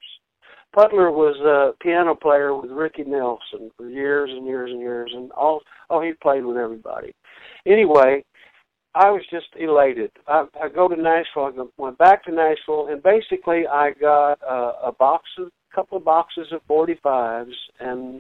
Pudler 0.76 1.14
was 1.14 1.38
a 1.40 1.82
piano 1.82 2.14
player 2.14 2.54
with 2.54 2.70
Ricky 2.70 3.04
Nelson 3.06 3.72
for 3.78 3.90
years 3.90 4.30
and 4.32 4.46
years 4.46 4.70
and 4.70 4.82
years, 4.82 5.10
and 5.16 5.32
all 5.32 5.62
oh 5.90 6.02
he 6.02 6.12
played 6.22 6.44
with 6.44 6.58
everybody. 6.58 7.14
Anyway, 7.66 8.26
I 8.94 9.10
was 9.10 9.22
just 9.32 9.48
elated. 9.58 10.12
I, 10.28 10.46
I 10.62 10.68
go 10.68 10.90
to 10.90 10.96
Nashville. 10.96 11.46
I 11.46 11.82
went 11.82 11.98
back 11.98 12.26
to 12.26 12.32
Nashville, 12.32 12.88
and 12.90 13.02
basically 13.02 13.66
I 13.66 13.92
got 13.92 14.38
uh, 14.44 14.74
a 14.84 14.92
box 14.92 15.24
of 15.40 15.48
a 15.48 15.76
couple 15.76 15.98
of 15.98 16.04
boxes 16.04 16.48
of 16.52 16.62
45s, 16.70 17.54
and 17.80 18.20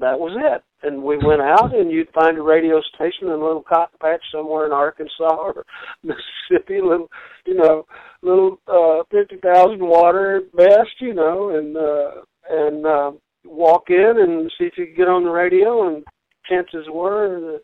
that 0.00 0.18
was 0.18 0.36
it. 0.36 0.62
And 0.86 1.02
we 1.02 1.16
went 1.16 1.40
out, 1.42 1.74
and 1.74 1.90
you'd 1.90 2.10
find 2.14 2.36
a 2.38 2.42
radio 2.42 2.80
station 2.94 3.28
in 3.28 3.30
a 3.30 3.44
little 3.44 3.62
cotton 3.62 3.96
patch 4.00 4.22
somewhere 4.32 4.66
in 4.66 4.72
Arkansas 4.72 5.34
or 5.36 5.64
Mississippi, 6.02 6.80
little, 6.82 7.08
you 7.46 7.54
know, 7.54 7.84
little 8.22 8.58
uh, 8.68 9.02
fifty 9.10 9.36
thousand 9.36 9.80
water 9.80 10.36
at 10.38 10.56
best, 10.56 11.00
you 11.00 11.14
know, 11.14 11.50
and 11.56 11.76
uh, 11.76 12.22
and 12.48 12.86
uh, 12.86 13.12
walk 13.44 13.84
in 13.88 14.14
and 14.18 14.52
see 14.58 14.64
if 14.64 14.74
you 14.76 14.86
could 14.86 14.96
get 14.96 15.08
on 15.08 15.24
the 15.24 15.30
radio. 15.30 15.88
And 15.88 16.04
chances 16.48 16.86
were 16.92 17.40
that 17.40 17.60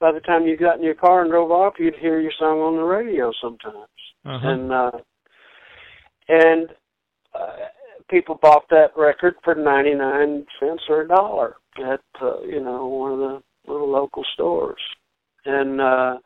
by 0.00 0.12
the 0.12 0.20
time 0.20 0.46
you 0.46 0.56
got 0.56 0.76
in 0.76 0.82
your 0.84 0.94
car 0.94 1.22
and 1.22 1.30
drove 1.30 1.50
off, 1.50 1.74
you'd 1.78 1.94
hear 1.96 2.20
your 2.20 2.32
song 2.38 2.58
on 2.58 2.76
the 2.76 2.82
radio 2.82 3.30
sometimes 3.40 3.76
Uh-huh. 4.26 4.48
and 4.48 4.72
uh 4.72 4.90
and 6.28 6.68
uh, 7.34 7.56
people 8.12 8.38
bought 8.42 8.68
that 8.68 8.88
record 8.96 9.34
for 9.42 9.54
99 9.54 10.44
cents 10.60 10.82
or 10.88 11.00
a 11.00 11.08
dollar 11.08 11.56
at 11.78 12.00
uh, 12.20 12.42
you 12.42 12.62
know 12.62 12.86
one 12.86 13.12
of 13.12 13.18
the 13.18 13.42
little 13.66 13.90
local 13.90 14.22
stores 14.34 14.80
and 15.46 15.80
uh 15.80 16.18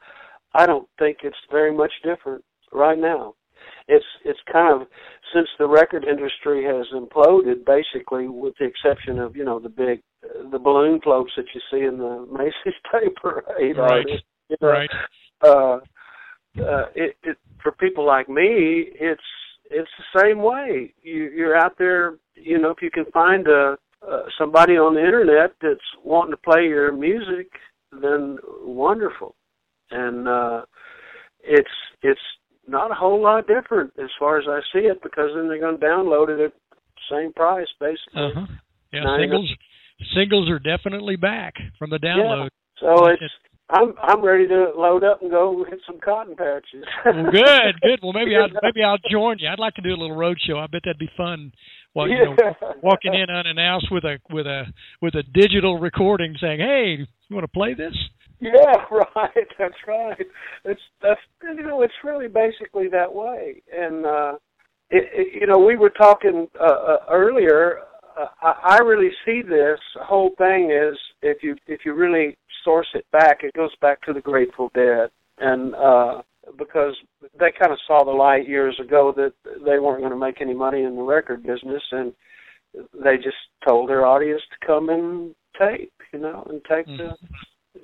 I 0.55 0.67
don't 0.67 0.89
think 0.99 1.19
it's 1.23 1.37
very 1.51 1.73
much 1.73 1.93
different 2.03 2.45
right 2.73 2.99
now 2.99 3.35
it's 3.87 4.05
it's 4.25 4.41
kind 4.53 4.83
of 4.83 4.89
since 5.33 5.49
the 5.59 5.69
record 5.69 6.05
industry 6.05 6.65
has 6.65 6.87
imploded 6.93 7.65
basically 7.65 8.27
with 8.27 8.55
the 8.59 8.67
exception 8.67 9.21
of 9.21 9.37
you 9.37 9.45
know 9.45 9.61
the 9.61 9.69
big 9.69 10.03
the 10.51 10.59
balloon 10.59 11.01
floats 11.01 11.31
that 11.37 11.47
you 11.55 11.61
see 11.71 11.85
in 11.87 11.99
the 11.99 12.27
Macy's 12.33 12.79
paper 12.91 13.45
parade 13.47 13.77
Right. 13.77 14.07
you 14.49 14.57
know, 14.61 14.69
Right. 14.69 14.91
uh, 15.43 15.79
uh, 16.63 16.87
it, 16.95 17.17
it 17.23 17.37
for 17.63 17.73
people 17.73 18.07
like 18.07 18.29
me, 18.29 18.87
it's 18.95 19.21
same 20.21 20.43
way. 20.43 20.95
You, 21.03 21.31
you're 21.35 21.57
out 21.57 21.75
there, 21.79 22.17
you 22.35 22.59
know, 22.59 22.71
if 22.71 22.83
you 22.83 22.91
can 22.91 23.05
find 23.13 23.47
a 23.49 23.77
uh, 24.07 24.23
somebody 24.39 24.75
on 24.75 24.95
the 24.95 25.01
internet 25.01 25.53
that's 25.61 25.81
wanting 26.05 26.31
to 26.31 26.37
play 26.37 26.65
your 26.65 26.93
music, 26.93 27.49
then 27.91 28.39
wonderful. 28.63 29.35
And 29.91 30.29
uh, 30.29 30.63
it's 31.43 31.69
it's 32.03 32.21
not 32.69 32.91
a 32.91 32.95
whole 32.95 33.23
lot 33.23 33.47
different 33.47 33.93
as 33.99 34.11
far 34.19 34.39
as 34.39 34.45
I 34.49 34.61
see 34.73 34.87
it, 34.87 35.03
because 35.03 35.31
then 35.35 35.49
they're 35.49 35.61
going 35.61 35.79
to 35.79 35.87
download 35.87 36.29
it 36.29 36.45
at 36.45 36.53
the 36.53 37.03
same 37.11 37.33
price, 37.33 37.69
basically. 37.81 38.23
Uh-huh. 38.23 38.47
Yeah, 38.93 39.17
singles 39.19 39.51
singles 40.15 40.49
are 40.51 40.59
definitely 40.59 41.17
back 41.17 41.55
from 41.79 41.91
the 41.91 41.99
download. 41.99 42.51
Yeah. 42.83 42.97
So 42.97 43.07
it's 43.09 43.33
I'm 43.69 43.95
I'm 44.01 44.25
ready 44.25 44.47
to 44.49 44.71
load 44.77 45.03
up 45.03 45.23
and 45.23 45.31
go 45.31 45.65
hit 45.69 45.81
some 45.87 45.99
cotton 45.99 46.37
patches. 46.37 46.85
Well, 47.05 47.31
good, 47.33 47.75
good. 47.83 47.99
Well, 48.03 48.13
maybe 48.13 48.37
I'll 48.37 48.49
maybe 48.63 48.83
I'll 48.85 48.99
join 49.11 49.39
you. 49.41 49.49
I'd 49.49 49.59
like 49.59 49.75
to 49.75 49.83
do 49.83 49.91
a 49.91 49.99
little 49.99 50.17
road 50.17 50.39
show. 50.47 50.59
I 50.59 50.67
bet 50.67 50.83
that'd 50.85 50.99
be 50.99 51.11
fun. 51.17 51.53
Well, 51.95 52.09
you 52.09 52.17
know, 52.25 52.37
Yeah. 52.39 52.73
walking 52.83 53.15
in 53.15 53.29
unannounced 53.31 53.89
with 53.91 54.05
a 54.05 54.19
with 54.31 54.47
a 54.47 54.65
with 55.03 55.15
a 55.15 55.23
digital 55.35 55.79
recording, 55.79 56.37
saying, 56.41 56.61
"Hey, 56.61 57.07
you 57.29 57.35
want 57.37 57.45
to 57.45 57.49
play 57.49 57.75
this?" 57.75 57.95
Yeah, 58.39 58.85
right. 58.91 59.47
That's 59.59 59.75
right. 59.89 60.21
It's 60.65 60.81
that's 61.03 61.21
you 61.43 61.63
know 61.63 61.83
it's 61.83 61.95
really 62.05 62.29
basically 62.29 62.89
that 62.89 63.13
way. 63.13 63.63
And 63.77 64.07
uh 64.07 64.33
it, 64.91 65.09
it, 65.13 65.41
you 65.41 65.47
know 65.47 65.59
we 65.59 65.77
were 65.77 65.91
talking 65.91 66.47
uh, 66.61 66.65
uh, 66.65 66.97
earlier. 67.11 67.81
Uh, 68.19 68.27
I, 68.43 68.77
I 68.77 68.79
really 68.79 69.11
see 69.25 69.43
this 69.43 69.81
whole 70.03 70.31
thing 70.39 70.71
as 70.71 70.97
if 71.23 71.43
you 71.43 71.57
if 71.67 71.81
you 71.85 71.95
really 71.95 72.37
source 72.67 72.89
it 72.95 73.07
back, 73.13 73.39
it 73.43 73.55
goes 73.55 73.75
back 73.81 74.03
to 74.03 74.13
the 74.13 74.21
Grateful 74.21 74.71
Dead, 74.75 75.09
and 75.39 75.75
uh 75.75 76.23
because 76.59 76.95
they 77.41 77.53
kind 77.61 77.73
of 77.73 77.79
saw 77.87 78.05
the 78.05 78.11
light 78.11 78.49
years 78.49 78.79
ago 78.81 79.13
that 79.17 79.33
they 79.65 79.79
weren't 79.79 80.01
going 80.01 80.13
to 80.13 80.17
make 80.17 80.41
any 80.41 80.55
money 80.55 80.83
in 80.83 80.95
the 80.95 81.03
record 81.03 81.43
business, 81.43 81.83
and 81.91 82.13
they 83.03 83.17
just 83.17 83.37
told 83.67 83.89
their 83.89 84.07
audience 84.07 84.43
to 84.51 84.67
come 84.67 84.89
and 84.89 85.35
tape, 85.59 85.93
you 86.13 86.21
know, 86.21 86.47
and 86.49 86.63
tape 86.65 86.87
the 86.87 87.17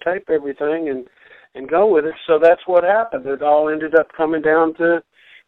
tape 0.05 0.29
everything 0.31 0.89
and 0.91 1.07
and 1.55 1.69
go 1.69 1.93
with 1.93 2.05
it. 2.05 2.15
So 2.27 2.39
that's 2.41 2.63
what 2.67 2.85
happened. 2.85 3.27
It 3.27 3.43
all 3.43 3.69
ended 3.69 3.95
up 3.95 4.09
coming 4.17 4.43
down 4.43 4.75
to 4.75 5.03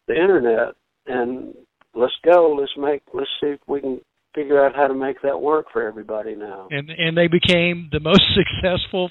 the 0.07 0.13
internet 0.13 0.75
and 1.07 1.53
let's 1.93 2.13
go. 2.23 2.55
Let's 2.59 2.71
make. 2.77 3.01
Let's 3.13 3.29
see 3.41 3.47
if 3.47 3.59
we 3.67 3.81
can 3.81 4.01
figure 4.35 4.63
out 4.63 4.75
how 4.75 4.87
to 4.87 4.93
make 4.93 5.21
that 5.23 5.41
work 5.41 5.67
for 5.71 5.87
everybody 5.87 6.35
now. 6.35 6.67
And 6.69 6.89
and 6.89 7.17
they 7.17 7.27
became 7.27 7.89
the 7.91 7.99
most 7.99 8.21
successful 8.35 9.09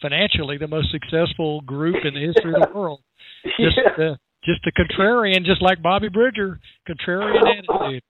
financially, 0.00 0.56
the 0.56 0.68
most 0.68 0.90
successful 0.90 1.60
group 1.62 1.96
in 2.04 2.14
the 2.14 2.20
history 2.20 2.54
of 2.54 2.72
the 2.72 2.78
world. 2.78 3.00
Just 3.44 3.76
yeah. 3.76 4.12
Uh, 4.12 4.14
just 4.44 4.66
a 4.66 4.72
contrarian, 4.72 5.44
just 5.44 5.60
like 5.60 5.82
Bobby 5.82 6.08
Bridger, 6.08 6.60
contrarian 6.88 7.42
attitude. 7.78 8.02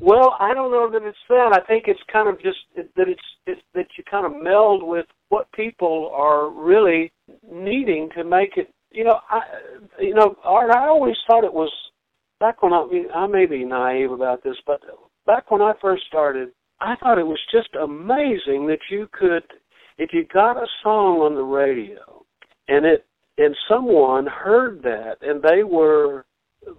Well, 0.00 0.36
I 0.38 0.52
don't 0.52 0.70
know 0.70 0.90
that 0.90 1.06
it's 1.06 1.16
that. 1.28 1.58
I 1.58 1.66
think 1.66 1.84
it's 1.86 2.00
kind 2.12 2.28
of 2.28 2.40
just 2.42 2.58
that 2.76 3.08
it's, 3.08 3.22
it's 3.46 3.60
that 3.74 3.86
you 3.96 4.04
kind 4.10 4.26
of 4.26 4.42
meld 4.42 4.82
with 4.82 5.06
what 5.30 5.50
people 5.52 6.12
are 6.14 6.50
really 6.50 7.10
needing 7.50 8.10
to 8.16 8.24
make 8.24 8.56
it. 8.56 8.68
You 8.90 9.04
know, 9.04 9.18
I 9.30 9.40
you 10.00 10.14
know, 10.14 10.36
Art. 10.44 10.70
I 10.70 10.88
always 10.88 11.16
thought 11.26 11.44
it 11.44 11.52
was 11.52 11.72
back 12.40 12.62
when 12.62 12.72
I 12.72 12.86
I 13.14 13.26
may 13.26 13.46
be 13.46 13.64
naive 13.64 14.10
about 14.10 14.42
this, 14.42 14.56
but 14.66 14.80
back 15.28 15.50
when 15.50 15.60
I 15.60 15.74
first 15.80 16.04
started, 16.08 16.48
I 16.80 16.96
thought 16.96 17.18
it 17.18 17.26
was 17.26 17.38
just 17.52 17.68
amazing 17.80 18.66
that 18.66 18.80
you 18.90 19.08
could, 19.12 19.44
if 19.98 20.10
you 20.12 20.24
got 20.32 20.56
a 20.56 20.66
song 20.82 21.20
on 21.20 21.34
the 21.34 21.42
radio, 21.42 22.24
and 22.66 22.84
it 22.84 23.04
and 23.36 23.54
someone 23.68 24.26
heard 24.26 24.82
that 24.82 25.18
and 25.22 25.40
they 25.40 25.62
were 25.62 26.26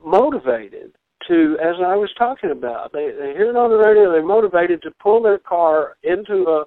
motivated 0.03 0.91
to, 1.27 1.57
as 1.61 1.75
I 1.79 1.95
was 1.95 2.09
talking 2.17 2.51
about, 2.51 2.91
they, 2.91 3.11
they 3.17 3.31
hear 3.31 3.51
it 3.51 3.55
on 3.55 3.69
the 3.69 3.77
radio, 3.77 4.11
they're 4.11 4.25
motivated 4.25 4.81
to 4.81 4.91
pull 5.01 5.23
their 5.23 5.37
car 5.37 5.95
into 6.03 6.43
a 6.49 6.65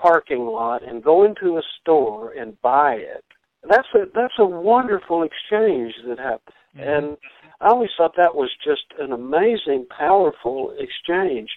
parking 0.00 0.46
lot 0.46 0.82
and 0.86 1.04
go 1.04 1.24
into 1.24 1.58
a 1.58 1.62
store 1.80 2.32
and 2.32 2.60
buy 2.62 2.94
it. 2.94 3.24
That's 3.68 3.88
a 3.94 4.04
that's 4.14 4.34
a 4.38 4.46
wonderful 4.46 5.24
exchange 5.24 5.92
that 6.06 6.18
happens. 6.18 6.56
Mm-hmm. 6.76 6.88
And 6.88 7.16
I 7.60 7.68
always 7.68 7.90
thought 7.96 8.12
that 8.16 8.34
was 8.34 8.50
just 8.64 8.84
an 8.98 9.12
amazing, 9.12 9.86
powerful 9.96 10.74
exchange. 10.78 11.48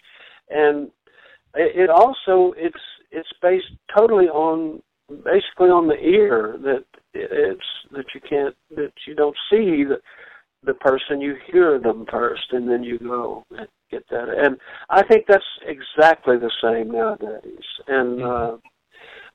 And 0.50 0.90
it 1.56 1.90
also 1.90 2.54
it's 2.58 2.80
it's 3.12 3.30
based 3.42 3.66
totally 3.96 4.26
on 4.26 4.82
basically 5.10 5.70
on 5.70 5.88
the 5.88 6.00
ear 6.00 6.58
that 6.62 6.84
it's 7.14 7.62
that 7.92 8.06
you 8.14 8.22
can't 8.22 8.56
that 8.76 8.94
you 9.08 9.16
don't 9.16 9.36
see 9.50 9.84
the 9.84 9.98
the 10.64 10.74
person 10.76 11.22
you 11.22 11.36
hear 11.52 11.80
them 11.80 12.06
first 12.12 12.44
and 12.52 12.70
then 12.70 12.84
you 12.84 13.00
go 13.00 13.44
and 13.52 13.68
get 13.90 14.04
that 14.12 14.28
and 14.30 14.58
i 14.90 15.02
think 15.04 15.26
that's 15.28 15.44
exactly 15.66 16.38
the 16.38 16.52
same 16.62 16.92
nowadays 16.92 17.64
and 17.88 18.20
mm-hmm. 18.20 18.56
uh 18.56 18.58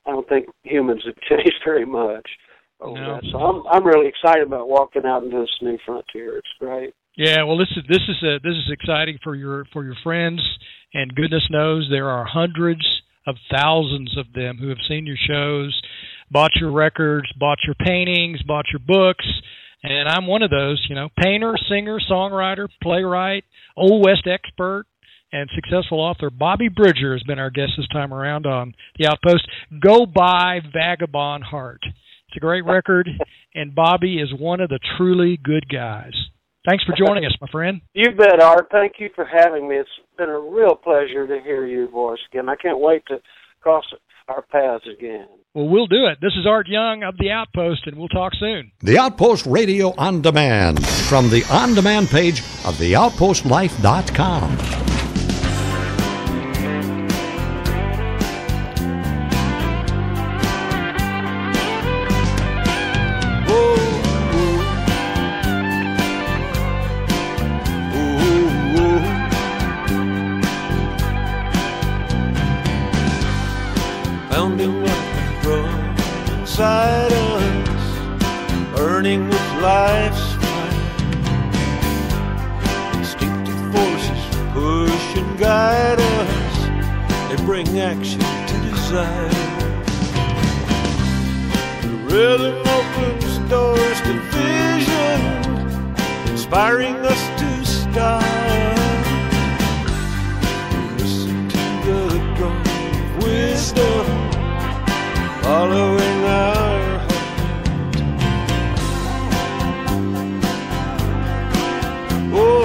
i 0.06 0.10
don't 0.12 0.28
think 0.28 0.46
humans 0.62 1.02
have 1.04 1.14
changed 1.28 1.60
very 1.64 1.86
much 1.86 2.28
over 2.80 3.00
no. 3.00 3.14
that 3.14 3.24
so 3.30 3.38
i'm 3.38 3.62
i'm 3.70 3.84
really 3.86 4.08
excited 4.08 4.46
about 4.46 4.68
walking 4.68 5.04
out 5.04 5.22
into 5.22 5.38
this 5.40 5.50
new 5.62 5.78
frontier 5.84 6.36
it's 6.36 6.48
great 6.58 6.94
yeah 7.16 7.42
well 7.42 7.56
this 7.56 7.70
is 7.76 7.84
this 7.88 8.02
is 8.08 8.22
a, 8.22 8.38
this 8.42 8.54
is 8.54 8.70
exciting 8.70 9.18
for 9.22 9.34
your 9.34 9.64
for 9.72 9.84
your 9.84 9.96
friends 10.02 10.40
and 10.94 11.14
goodness 11.14 11.46
knows 11.50 11.88
there 11.90 12.08
are 12.08 12.24
hundreds 12.24 12.84
of 13.26 13.36
thousands 13.50 14.16
of 14.16 14.26
them 14.34 14.58
who 14.58 14.68
have 14.68 14.78
seen 14.88 15.06
your 15.06 15.16
shows, 15.28 15.80
bought 16.30 16.52
your 16.56 16.72
records, 16.72 17.26
bought 17.38 17.58
your 17.66 17.74
paintings, 17.84 18.42
bought 18.42 18.66
your 18.72 18.80
books. 18.86 19.26
And 19.82 20.08
I'm 20.08 20.26
one 20.26 20.42
of 20.42 20.50
those, 20.50 20.84
you 20.88 20.94
know, 20.94 21.08
painter, 21.22 21.54
singer, 21.68 21.98
songwriter, 22.10 22.68
playwright, 22.82 23.44
Old 23.76 24.04
West 24.04 24.26
expert, 24.26 24.86
and 25.32 25.50
successful 25.54 26.00
author 26.00 26.30
Bobby 26.30 26.68
Bridger 26.68 27.12
has 27.12 27.22
been 27.24 27.38
our 27.38 27.50
guest 27.50 27.72
this 27.76 27.88
time 27.92 28.14
around 28.14 28.46
on 28.46 28.72
The 28.98 29.08
Outpost. 29.08 29.46
Go 29.82 30.06
buy 30.06 30.60
Vagabond 30.72 31.44
Heart. 31.44 31.80
It's 32.34 32.38
a 32.38 32.40
great 32.40 32.64
record, 32.64 33.08
and 33.54 33.76
Bobby 33.76 34.18
is 34.18 34.34
one 34.36 34.60
of 34.60 34.68
the 34.68 34.80
truly 34.98 35.38
good 35.40 35.68
guys. 35.68 36.10
Thanks 36.68 36.82
for 36.82 36.92
joining 36.98 37.24
us, 37.24 37.32
my 37.40 37.46
friend. 37.46 37.80
You 37.94 38.10
bet, 38.10 38.42
Art. 38.42 38.66
Thank 38.72 38.94
you 38.98 39.08
for 39.14 39.24
having 39.24 39.68
me. 39.68 39.76
It's 39.76 39.88
been 40.18 40.30
a 40.30 40.40
real 40.40 40.74
pleasure 40.74 41.28
to 41.28 41.40
hear 41.44 41.64
your 41.64 41.88
voice 41.88 42.18
again. 42.32 42.48
I 42.48 42.56
can't 42.56 42.80
wait 42.80 43.06
to 43.06 43.20
cross 43.60 43.84
our 44.26 44.42
paths 44.42 44.82
again. 44.92 45.28
Well, 45.54 45.68
we'll 45.68 45.86
do 45.86 46.06
it. 46.06 46.18
This 46.20 46.32
is 46.32 46.44
Art 46.44 46.66
Young 46.66 47.04
of 47.04 47.16
The 47.18 47.30
Outpost, 47.30 47.86
and 47.86 47.96
we'll 47.96 48.08
talk 48.08 48.32
soon. 48.40 48.72
The 48.80 48.98
Outpost 48.98 49.46
Radio 49.46 49.94
on 49.96 50.20
Demand 50.20 50.84
from 50.84 51.30
the 51.30 51.44
on 51.44 51.76
demand 51.76 52.08
page 52.08 52.40
of 52.64 52.74
theoutpostlife.com. 52.78 54.83
inside 76.54 77.12
us, 77.12 78.76
burning 78.76 79.28
with 79.28 79.46
life's 79.60 80.34
fire. 80.34 80.82
Instinctive 82.96 83.60
forces 83.74 84.22
push 84.52 85.16
and 85.16 85.36
guide 85.36 85.98
us, 85.98 86.56
they 87.28 87.44
bring 87.44 87.66
action 87.80 88.20
to 88.20 88.56
desire. 88.70 89.28
The 91.82 91.88
rhythm 92.06 92.56
opens 92.78 93.38
doors 93.50 93.98
to 94.02 94.12
vision, 94.30 95.20
inspiring 96.30 96.94
us 97.04 97.22
to 97.40 97.48
stop. 97.66 98.22
Listen 100.98 101.48
to 101.48 101.58
the 101.88 102.18
drum 102.36 102.56
of 102.60 103.24
wisdom 103.24 104.03
following 105.44 106.24
our 106.24 106.54
heart. 106.54 107.12
Oh, 112.32 112.64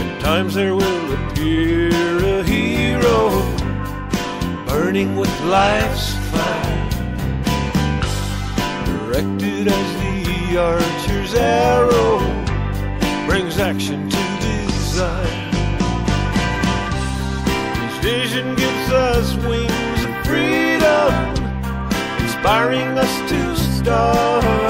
In 0.00 0.18
times 0.20 0.52
there 0.54 0.74
will 0.74 1.12
appear 1.14 1.88
a 2.38 2.42
hero, 2.44 3.40
burning 4.66 5.16
with 5.16 5.32
life's 5.44 6.12
fire, 6.30 6.90
directed 8.84 9.68
as 9.68 9.88
the 10.02 10.58
archer's 10.58 11.34
arrow 11.34 12.18
brings 13.26 13.58
action 13.58 14.10
to 14.10 14.22
desire 14.42 15.31
vision 18.12 18.54
gives 18.56 18.92
us 18.92 19.34
wings 19.36 20.04
of 20.04 20.26
freedom, 20.26 21.12
inspiring 22.22 22.98
us 22.98 23.30
to 23.30 23.56
start. 23.56 24.61